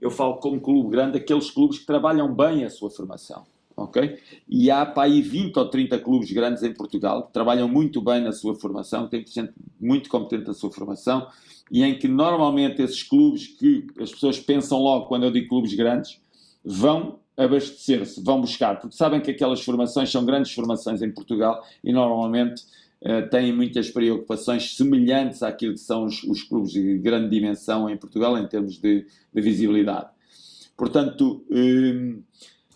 eu 0.00 0.10
falo 0.10 0.36
como 0.36 0.60
clube 0.60 0.90
grande 0.90 1.18
aqueles 1.18 1.50
clubes 1.50 1.78
que 1.78 1.86
trabalham 1.86 2.34
bem 2.34 2.64
a 2.64 2.70
sua 2.70 2.90
formação. 2.90 3.44
ok? 3.76 4.18
E 4.48 4.70
há 4.70 4.84
para 4.84 5.04
aí 5.04 5.22
20 5.22 5.56
ou 5.56 5.68
30 5.68 5.98
clubes 6.00 6.32
grandes 6.32 6.62
em 6.62 6.72
Portugal 6.72 7.26
que 7.26 7.32
trabalham 7.32 7.68
muito 7.68 8.00
bem 8.00 8.22
na 8.22 8.32
sua 8.32 8.54
formação, 8.54 9.06
têm 9.06 9.24
gente 9.24 9.52
muito 9.78 10.08
competente 10.08 10.48
na 10.48 10.54
sua 10.54 10.72
formação 10.72 11.28
e 11.70 11.82
em 11.82 11.98
que 11.98 12.08
normalmente 12.08 12.82
esses 12.82 13.02
clubes 13.02 13.46
que 13.46 13.86
as 14.00 14.10
pessoas 14.10 14.38
pensam 14.40 14.78
logo 14.78 15.06
quando 15.06 15.24
eu 15.24 15.30
digo 15.30 15.48
clubes 15.48 15.74
grandes 15.74 16.20
vão 16.64 17.20
abastecer-se, 17.36 18.22
vão 18.22 18.40
buscar, 18.40 18.78
porque 18.80 18.94
sabem 18.94 19.20
que 19.20 19.30
aquelas 19.30 19.62
formações 19.64 20.10
são 20.10 20.24
grandes 20.24 20.52
formações 20.52 21.00
em 21.00 21.10
Portugal 21.10 21.64
e 21.82 21.92
normalmente 21.92 22.62
uh, 23.02 23.28
têm 23.30 23.52
muitas 23.52 23.90
preocupações 23.90 24.76
semelhantes 24.76 25.42
àquilo 25.42 25.74
que 25.74 25.80
são 25.80 26.04
os, 26.04 26.22
os, 26.24 26.42
clubes 26.42 26.72
de 26.72 26.98
grande 26.98 27.28
dimensão 27.28 27.88
em 27.88 27.96
Portugal 27.96 28.38
em 28.38 28.46
termos 28.46 28.78
de, 28.78 29.06
de 29.32 29.40
visibilidade. 29.40 30.08
Portanto, 30.76 31.44
um, 31.50 32.22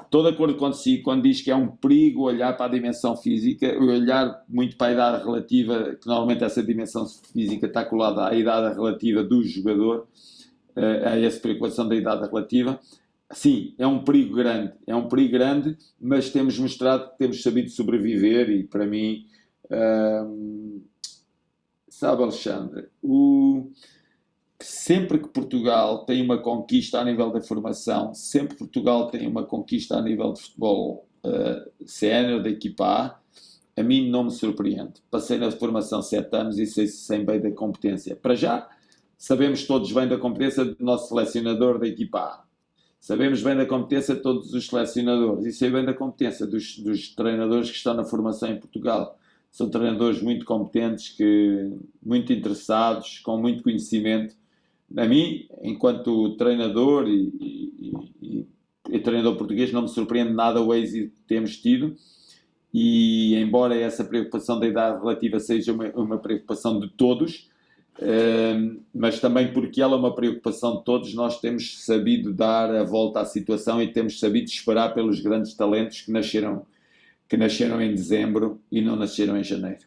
estou 0.03 0.23
de 0.23 0.29
acordo 0.31 0.57
consigo 0.57 1.03
quando 1.03 1.23
diz 1.23 1.41
que 1.41 1.51
é 1.51 1.57
um 1.57 1.69
perigo 1.69 2.23
olhar 2.23 2.57
para 2.57 2.67
a 2.67 2.69
dimensão 2.69 3.17
física, 3.17 3.67
olhar 3.79 4.45
muito 4.49 4.77
para 4.77 4.89
a 4.89 4.93
idade 4.93 5.25
relativa, 5.25 5.97
que 6.01 6.07
normalmente 6.07 6.45
essa 6.45 6.63
dimensão 6.63 7.07
física 7.07 7.67
está 7.67 7.85
colada 7.85 8.29
à 8.29 8.35
idade 8.35 8.75
relativa 8.75 9.23
do 9.25 9.43
jogador, 9.43 10.07
uh, 10.77 11.09
a 11.09 11.19
essa 11.19 11.41
preocupação 11.41 11.89
da 11.89 11.97
idade 11.97 12.27
relativa. 12.27 12.79
Sim, 13.33 13.75
é 13.77 13.87
um 13.87 14.05
perigo 14.05 14.37
grande, 14.37 14.73
é 14.87 14.95
um 14.95 15.09
perigo 15.09 15.33
grande, 15.33 15.77
mas 16.01 16.31
temos 16.31 16.57
mostrado 16.61 17.11
que 17.11 17.19
temos 17.19 17.43
sabido 17.43 17.71
sobreviver 17.71 18.49
e 18.51 18.63
para 18.63 18.87
mim 18.87 19.27
sabe, 21.89 22.23
Alexandre, 22.23 22.89
o, 23.03 23.71
sempre 24.61 25.19
que 25.19 25.29
Portugal 25.29 26.05
tem 26.05 26.23
uma 26.23 26.39
conquista 26.39 27.01
a 27.01 27.05
nível 27.05 27.31
da 27.31 27.41
formação, 27.41 28.15
sempre 28.15 28.55
que 28.55 28.59
Portugal 28.59 29.11
tem 29.11 29.27
uma 29.27 29.45
conquista 29.45 29.97
a 29.97 30.03
nível 30.03 30.33
de 30.33 30.43
futebol 30.43 31.09
uh, 31.25 31.87
sénior, 31.87 32.43
da 32.43 32.51
equipa 32.51 32.85
A, 32.85 33.21
a 33.79 33.83
mim 33.83 34.09
não 34.11 34.25
me 34.25 34.31
surpreende. 34.31 35.03
Passei 35.11 35.39
na 35.39 35.51
formação 35.51 36.01
sete 36.03 36.35
anos 36.35 36.59
e 36.59 36.67
sei 36.67 36.87
sem 36.87 37.25
bem 37.25 37.41
da 37.41 37.51
competência. 37.51 38.17
Para 38.17 38.35
já, 38.35 38.69
sabemos 39.19 39.67
todos 39.67 39.93
bem 39.93 40.09
da 40.09 40.17
competência 40.17 40.65
do 40.65 40.77
nosso 40.83 41.09
selecionador 41.09 41.79
da 41.79 41.87
equipa 41.87 42.19
A. 42.21 42.45
Sabemos 42.99 43.43
bem 43.43 43.57
da 43.57 43.67
competência 43.67 44.15
de 44.15 44.23
todos 44.23 44.53
os 44.53 44.67
selecionadores 44.67 45.45
e 45.45 45.53
sei 45.53 45.71
bem 45.71 45.85
da 45.85 45.93
competência 45.93 46.47
dos, 46.47 46.79
dos 46.79 47.15
treinadores 47.15 47.71
que 47.71 47.77
estão 47.77 47.95
na 47.95 48.05
formação 48.05 48.51
em 48.51 48.59
Portugal 48.59 49.19
são 49.57 49.71
treinadores 49.71 50.21
muito 50.21 50.45
competentes, 50.45 51.09
que, 51.09 51.73
muito 52.05 52.31
interessados, 52.31 53.21
com 53.21 53.39
muito 53.39 53.63
conhecimento. 53.63 54.35
A 54.95 55.07
mim, 55.07 55.47
enquanto 55.63 56.37
treinador 56.37 57.09
e, 57.09 57.33
e, 57.41 58.13
e, 58.21 58.47
e 58.91 58.99
treinador 58.99 59.37
português, 59.37 59.73
não 59.73 59.81
me 59.81 59.89
surpreende 59.89 60.35
nada 60.35 60.61
o 60.61 60.75
êxito 60.75 61.11
que 61.11 61.23
temos 61.27 61.57
tido. 61.57 61.97
E 62.73 63.35
embora 63.37 63.75
essa 63.75 64.05
preocupação 64.05 64.61
da 64.61 64.67
idade 64.67 65.01
relativa 65.01 65.41
seja 65.41 65.73
uma, 65.73 65.89
uma 65.93 66.19
preocupação 66.19 66.79
de 66.79 66.91
todos, 66.91 67.49
Uh, 67.99 68.79
mas 68.95 69.21
também 69.21 69.55
porque 69.55 69.81
ela 69.81 69.95
é 69.95 69.99
uma 69.99 70.15
preocupação 70.15 70.77
de 70.77 70.85
todos, 70.85 71.15
nós 71.15 71.41
temos 71.41 71.83
sabido 71.83 72.31
dar 72.31 72.71
a 72.71 72.85
volta 72.85 73.21
à 73.21 73.25
situação 73.25 73.81
e 73.81 73.91
temos 73.91 74.21
sabido 74.21 74.49
esperar 74.49 74.93
pelos 74.93 75.21
grandes 75.21 75.55
talentos 75.55 76.03
que 76.03 76.13
nasceram, 76.13 76.67
que 77.29 77.37
nasceram 77.37 77.81
em 77.81 77.95
dezembro 77.95 78.61
e 78.71 78.81
não 78.81 78.97
nasceram 78.97 79.37
em 79.37 79.45
janeiro. 79.45 79.87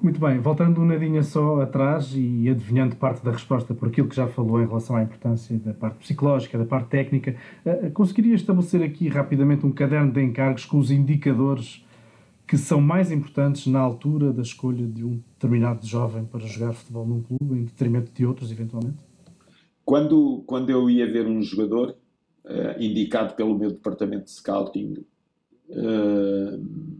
Muito 0.00 0.20
bem, 0.20 0.38
voltando 0.38 0.80
um 0.80 0.84
nadinha 0.84 1.24
só 1.24 1.60
atrás 1.60 2.12
e 2.14 2.48
adivinhando 2.48 2.94
parte 2.94 3.24
da 3.24 3.32
resposta 3.32 3.74
por 3.74 3.88
aquilo 3.88 4.08
que 4.08 4.14
já 4.14 4.28
falou 4.28 4.62
em 4.62 4.66
relação 4.66 4.94
à 4.94 5.02
importância 5.02 5.58
da 5.58 5.74
parte 5.74 5.98
psicológica, 5.98 6.56
da 6.56 6.64
parte 6.64 6.88
técnica, 6.88 7.34
eh, 7.64 7.80
eh, 7.82 7.90
conseguiria 7.90 8.36
estabelecer 8.36 8.80
aqui 8.80 9.08
rapidamente 9.08 9.66
um 9.66 9.72
caderno 9.72 10.12
de 10.12 10.22
encargos 10.22 10.64
com 10.64 10.78
os 10.78 10.92
indicadores 10.92 11.84
que 12.46 12.56
são 12.56 12.80
mais 12.80 13.10
importantes 13.10 13.66
na 13.66 13.80
altura 13.80 14.32
da 14.32 14.40
escolha 14.40 14.86
de 14.86 15.04
um 15.04 15.20
determinado 15.34 15.84
jovem 15.84 16.24
para 16.24 16.46
jogar 16.46 16.72
futebol 16.72 17.04
num 17.04 17.20
clube, 17.20 17.58
em 17.58 17.64
detrimento 17.64 18.12
de 18.12 18.24
outros, 18.24 18.52
eventualmente? 18.52 18.98
Quando, 19.84 20.44
quando 20.46 20.70
eu 20.70 20.88
ia 20.88 21.10
ver 21.10 21.26
um 21.26 21.42
jogador, 21.42 21.96
uh, 22.44 22.80
indicado 22.82 23.34
pelo 23.34 23.58
meu 23.58 23.70
departamento 23.70 24.24
de 24.24 24.30
scouting, 24.30 25.04
uh, 25.70 26.98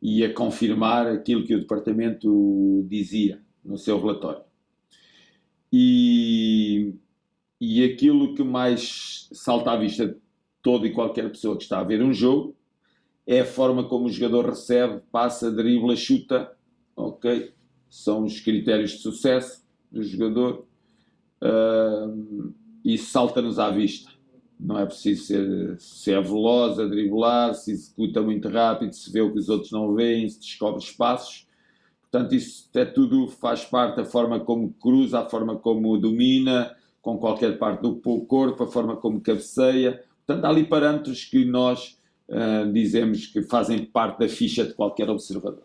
ia 0.00 0.32
confirmar 0.32 1.06
aquilo 1.06 1.44
que 1.44 1.54
o 1.54 1.60
departamento 1.60 2.84
dizia 2.88 3.40
no 3.64 3.78
seu 3.78 4.00
relatório. 4.00 4.42
E, 5.72 6.94
e 7.60 7.84
aquilo 7.84 8.34
que 8.34 8.42
mais 8.42 9.28
salta 9.32 9.70
à 9.70 9.76
vista 9.76 10.08
de 10.08 10.16
toda 10.60 10.86
e 10.86 10.92
qualquer 10.92 11.30
pessoa 11.30 11.56
que 11.56 11.62
está 11.62 11.80
a 11.80 11.84
ver 11.84 12.02
um 12.02 12.12
jogo 12.12 12.56
é 13.26 13.40
a 13.40 13.46
forma 13.46 13.84
como 13.84 14.06
o 14.06 14.10
jogador 14.10 14.46
recebe, 14.46 15.00
passa, 15.10 15.50
dribla, 15.50 15.94
chuta. 15.94 16.52
Ok? 16.96 17.52
São 17.88 18.24
os 18.24 18.40
critérios 18.40 18.92
de 18.92 18.98
sucesso 18.98 19.64
do 19.90 20.02
jogador. 20.02 20.66
Uh, 21.40 22.52
isso 22.84 23.10
salta-nos 23.10 23.58
à 23.58 23.70
vista 23.70 24.11
não 24.62 24.78
é 24.78 24.86
preciso 24.86 25.24
ser, 25.24 25.76
ser 25.80 26.22
veloz 26.22 26.78
a 26.78 26.86
driblar, 26.86 27.54
se 27.54 27.72
executa 27.72 28.22
muito 28.22 28.48
rápido, 28.48 28.92
se 28.92 29.10
vê 29.10 29.20
o 29.20 29.32
que 29.32 29.38
os 29.38 29.48
outros 29.48 29.72
não 29.72 29.92
veem, 29.94 30.28
se 30.28 30.38
descobre 30.38 30.82
espaços. 30.82 31.48
Portanto, 32.02 32.34
isso 32.34 32.68
é 32.74 32.84
tudo, 32.84 33.26
faz 33.26 33.64
parte 33.64 33.96
da 33.96 34.04
forma 34.04 34.38
como 34.38 34.72
cruza, 34.74 35.20
a 35.20 35.28
forma 35.28 35.56
como 35.56 35.98
domina, 35.98 36.76
com 37.00 37.18
qualquer 37.18 37.58
parte 37.58 37.82
do 37.82 37.96
corpo, 37.96 38.62
a 38.62 38.66
forma 38.66 38.96
como 38.96 39.20
cabeceia. 39.20 40.04
Portanto, 40.24 40.44
há 40.44 40.48
ali 40.48 40.64
parâmetros 40.64 41.24
que 41.24 41.44
nós 41.44 41.98
uh, 42.28 42.70
dizemos 42.72 43.26
que 43.26 43.42
fazem 43.42 43.84
parte 43.84 44.20
da 44.20 44.28
ficha 44.28 44.64
de 44.64 44.74
qualquer 44.74 45.10
observador. 45.10 45.64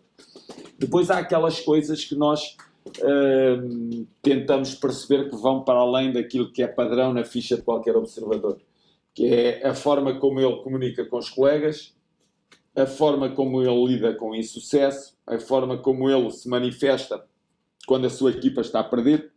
Depois 0.76 1.10
há 1.10 1.18
aquelas 1.18 1.60
coisas 1.60 2.04
que 2.04 2.16
nós 2.16 2.56
uh, 2.86 4.06
tentamos 4.20 4.74
perceber 4.74 5.30
que 5.30 5.36
vão 5.36 5.62
para 5.62 5.78
além 5.78 6.12
daquilo 6.12 6.50
que 6.50 6.62
é 6.62 6.66
padrão 6.66 7.12
na 7.12 7.24
ficha 7.24 7.56
de 7.56 7.62
qualquer 7.62 7.94
observador 7.94 8.58
que 9.18 9.26
é 9.26 9.66
a 9.66 9.74
forma 9.74 10.14
como 10.20 10.38
ele 10.38 10.62
comunica 10.62 11.04
com 11.04 11.18
os 11.18 11.28
colegas, 11.28 11.92
a 12.76 12.86
forma 12.86 13.28
como 13.28 13.60
ele 13.60 13.86
lida 13.86 14.14
com 14.14 14.30
o 14.30 14.36
insucesso, 14.36 15.18
a 15.26 15.40
forma 15.40 15.76
como 15.76 16.08
ele 16.08 16.30
se 16.30 16.48
manifesta 16.48 17.26
quando 17.84 18.06
a 18.06 18.10
sua 18.10 18.30
equipa 18.30 18.60
está 18.60 18.78
a 18.78 18.84
perder, 18.84 19.32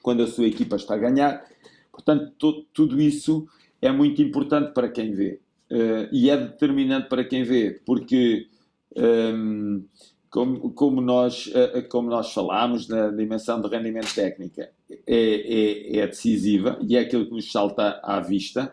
quando 0.00 0.22
a 0.22 0.26
sua 0.26 0.46
equipa 0.46 0.76
está 0.76 0.94
a 0.94 0.96
ganhar. 0.96 1.46
Portanto, 1.92 2.64
tudo 2.72 2.98
isso 2.98 3.46
é 3.82 3.92
muito 3.92 4.22
importante 4.22 4.72
para 4.72 4.88
quem 4.88 5.12
vê. 5.12 5.38
Uh, 5.70 6.08
e 6.10 6.30
é 6.30 6.38
determinante 6.38 7.10
para 7.10 7.24
quem 7.24 7.42
vê, 7.42 7.78
porque 7.84 8.48
um, 8.96 9.02
ehm, 9.02 9.84
como, 10.30 10.70
como, 10.72 11.02
nós, 11.02 11.46
uh, 11.48 11.86
como 11.90 12.08
nós 12.08 12.32
falámos 12.32 12.88
na 12.88 13.10
dimensão 13.10 13.60
de 13.60 13.68
rendimento 13.68 14.14
técnica, 14.14 14.70
é, 15.06 15.96
é, 15.96 15.98
é 15.98 16.06
decisiva 16.06 16.78
e 16.88 16.96
é 16.96 17.00
aquilo 17.00 17.26
que 17.26 17.32
nos 17.32 17.52
salta 17.52 18.00
à 18.02 18.18
vista 18.20 18.72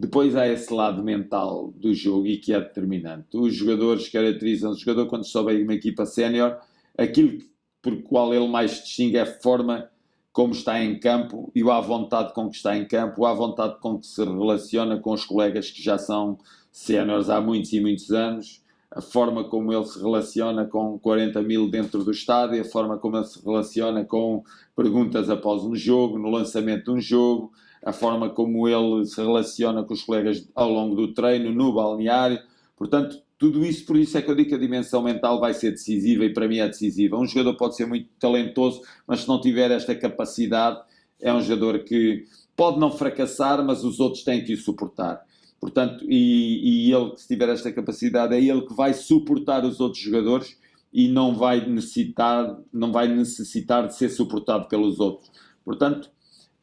depois 0.00 0.34
há 0.34 0.48
esse 0.48 0.72
lado 0.72 1.04
mental 1.04 1.74
do 1.76 1.92
jogo 1.92 2.26
e 2.26 2.38
que 2.38 2.54
é 2.54 2.58
determinante. 2.58 3.36
Os 3.36 3.54
jogadores 3.54 4.08
caracterizam 4.08 4.72
o 4.72 4.74
jogador 4.74 5.06
quando 5.06 5.26
sobe 5.26 5.62
uma 5.62 5.74
equipa 5.74 6.06
sénior, 6.06 6.56
aquilo 6.96 7.38
por 7.82 8.00
qual 8.04 8.32
ele 8.32 8.48
mais 8.48 8.82
distingue 8.82 9.18
é 9.18 9.20
a 9.20 9.26
forma 9.26 9.90
como 10.32 10.54
está 10.54 10.82
em 10.82 10.98
campo 10.98 11.52
e 11.54 11.60
à 11.68 11.80
vontade 11.80 12.32
com 12.32 12.48
que 12.48 12.56
está 12.56 12.74
em 12.78 12.86
campo, 12.86 13.26
à 13.26 13.34
vontade 13.34 13.78
com 13.78 13.98
que 13.98 14.06
se 14.06 14.24
relaciona 14.24 14.98
com 14.98 15.12
os 15.12 15.26
colegas 15.26 15.70
que 15.70 15.82
já 15.82 15.98
são 15.98 16.38
séniores 16.72 17.28
há 17.28 17.38
muitos 17.38 17.70
e 17.74 17.80
muitos 17.80 18.10
anos, 18.10 18.64
a 18.90 19.02
forma 19.02 19.44
como 19.44 19.70
ele 19.70 19.84
se 19.84 20.00
relaciona 20.00 20.64
com 20.64 20.98
40 20.98 21.42
mil 21.42 21.68
dentro 21.68 22.02
do 22.02 22.10
estádio, 22.10 22.58
a 22.62 22.64
forma 22.64 22.96
como 22.96 23.18
ele 23.18 23.26
se 23.26 23.44
relaciona 23.44 24.02
com 24.02 24.42
perguntas 24.74 25.28
após 25.28 25.62
um 25.62 25.74
jogo, 25.74 26.18
no 26.18 26.30
lançamento 26.30 26.84
de 26.84 26.90
um 26.90 27.00
jogo, 27.00 27.52
a 27.84 27.92
forma 27.92 28.30
como 28.30 28.68
ele 28.68 29.04
se 29.06 29.20
relaciona 29.20 29.82
com 29.82 29.94
os 29.94 30.02
colegas 30.02 30.48
ao 30.54 30.70
longo 30.70 30.94
do 30.94 31.14
treino, 31.14 31.52
no 31.52 31.72
balneário. 31.72 32.38
Portanto, 32.76 33.16
tudo 33.38 33.64
isso, 33.64 33.86
por 33.86 33.96
isso 33.96 34.18
é 34.18 34.22
que 34.22 34.30
eu 34.30 34.34
digo 34.34 34.50
que 34.50 34.54
a 34.54 34.58
dimensão 34.58 35.02
mental 35.02 35.40
vai 35.40 35.54
ser 35.54 35.70
decisiva 35.70 36.24
e 36.24 36.32
para 36.32 36.46
mim 36.46 36.58
é 36.58 36.68
decisiva. 36.68 37.18
Um 37.18 37.26
jogador 37.26 37.56
pode 37.56 37.76
ser 37.76 37.86
muito 37.86 38.08
talentoso, 38.18 38.82
mas 39.06 39.20
se 39.20 39.28
não 39.28 39.40
tiver 39.40 39.70
esta 39.70 39.94
capacidade, 39.94 40.78
é 41.18 41.32
um 41.32 41.40
jogador 41.40 41.78
que 41.84 42.24
pode 42.54 42.78
não 42.78 42.90
fracassar, 42.90 43.64
mas 43.64 43.82
os 43.82 43.98
outros 43.98 44.22
têm 44.22 44.44
que 44.44 44.52
o 44.52 44.56
suportar. 44.58 45.22
Portanto, 45.58 46.04
e, 46.08 46.88
e 46.88 46.92
ele, 46.92 47.16
se 47.16 47.28
tiver 47.28 47.48
esta 47.48 47.72
capacidade, 47.72 48.34
é 48.34 48.42
ele 48.42 48.62
que 48.62 48.74
vai 48.74 48.92
suportar 48.92 49.64
os 49.64 49.80
outros 49.80 50.02
jogadores 50.02 50.58
e 50.92 51.08
não 51.08 51.34
vai 51.34 51.66
necessitar, 51.66 52.58
não 52.72 52.92
vai 52.92 53.08
necessitar 53.08 53.86
de 53.86 53.94
ser 53.94 54.08
suportado 54.10 54.68
pelos 54.68 55.00
outros. 55.00 55.30
Portanto, 55.64 56.10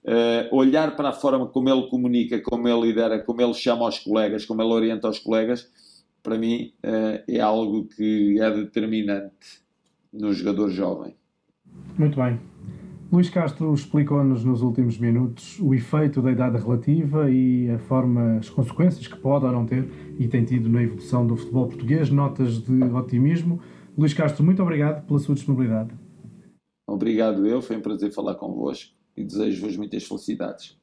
Uh, 0.07 0.55
olhar 0.55 0.95
para 0.95 1.09
a 1.09 1.13
forma 1.13 1.47
como 1.47 1.67
ele 1.67 1.89
comunica, 1.89 2.39
como 2.39 2.65
ele 2.65 2.87
lidera, 2.87 3.19
como 3.19 3.41
ele 3.41 3.53
chama 3.53 3.89
os 3.89 3.99
colegas, 3.99 4.45
como 4.45 4.61
ele 4.61 4.71
orienta 4.71 5.09
os 5.09 5.19
colegas, 5.19 5.69
para 6.23 6.37
mim 6.37 6.71
uh, 6.85 7.21
é 7.27 7.41
algo 7.41 7.85
que 7.89 8.39
é 8.39 8.49
determinante 8.49 9.61
no 10.13 10.31
jogador 10.31 10.69
jovem. 10.69 11.13
Muito 11.97 12.15
bem. 12.15 12.39
Luís 13.11 13.29
Castro 13.29 13.73
explicou-nos 13.73 14.45
nos 14.45 14.61
últimos 14.61 14.97
minutos 14.97 15.59
o 15.59 15.73
efeito 15.73 16.21
da 16.21 16.31
idade 16.31 16.57
relativa 16.57 17.29
e 17.29 17.69
a 17.69 17.79
forma, 17.79 18.37
as 18.37 18.49
consequências 18.49 19.07
que 19.07 19.17
pode 19.17 19.45
ou 19.45 19.51
não 19.51 19.65
ter 19.65 19.89
e 20.17 20.25
tem 20.29 20.45
tido 20.45 20.69
na 20.69 20.83
evolução 20.83 21.27
do 21.27 21.35
futebol 21.35 21.67
português. 21.67 22.09
Notas 22.09 22.59
de 22.59 22.81
otimismo. 22.83 23.61
Luís 23.97 24.13
Castro, 24.13 24.41
muito 24.43 24.61
obrigado 24.61 25.05
pela 25.05 25.19
sua 25.19 25.35
disponibilidade. 25.35 25.89
Obrigado 26.87 27.45
eu, 27.45 27.61
foi 27.61 27.75
um 27.75 27.81
prazer 27.81 28.11
falar 28.13 28.35
convosco 28.35 28.96
e 29.17 29.23
desejo-vos 29.23 29.75
muitas 29.75 30.03
felicidades. 30.03 30.77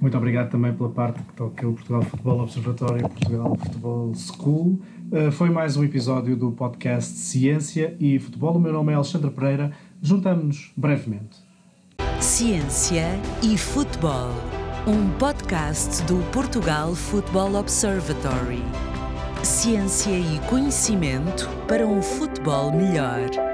Muito 0.00 0.16
obrigado 0.16 0.50
também 0.50 0.72
pela 0.72 0.88
parte 0.88 1.22
que 1.22 1.34
toca 1.34 1.68
o 1.68 1.74
Portugal 1.74 2.02
Futebol 2.02 2.40
Observatório 2.40 3.04
e 3.04 3.08
Portugal 3.08 3.56
Futebol 3.56 4.14
School. 4.14 4.80
Uh, 5.12 5.30
foi 5.30 5.50
mais 5.50 5.76
um 5.76 5.84
episódio 5.84 6.34
do 6.36 6.52
podcast 6.52 7.12
Ciência 7.12 7.94
e 8.00 8.18
Futebol. 8.18 8.56
O 8.56 8.60
meu 8.60 8.72
nome 8.72 8.92
é 8.92 8.94
Alexandre 8.94 9.30
Pereira. 9.30 9.72
Juntamos-nos 10.00 10.72
brevemente. 10.74 11.38
Ciência 12.18 13.08
e 13.42 13.58
Futebol, 13.58 14.30
um 14.86 15.10
podcast 15.18 16.02
do 16.04 16.18
Portugal 16.32 16.94
Futebol 16.94 17.54
Observatory. 17.56 18.62
Ciência 19.42 20.18
e 20.18 20.38
conhecimento 20.48 21.48
para 21.66 21.86
um 21.86 22.00
futebol 22.00 22.72
melhor. 22.72 23.49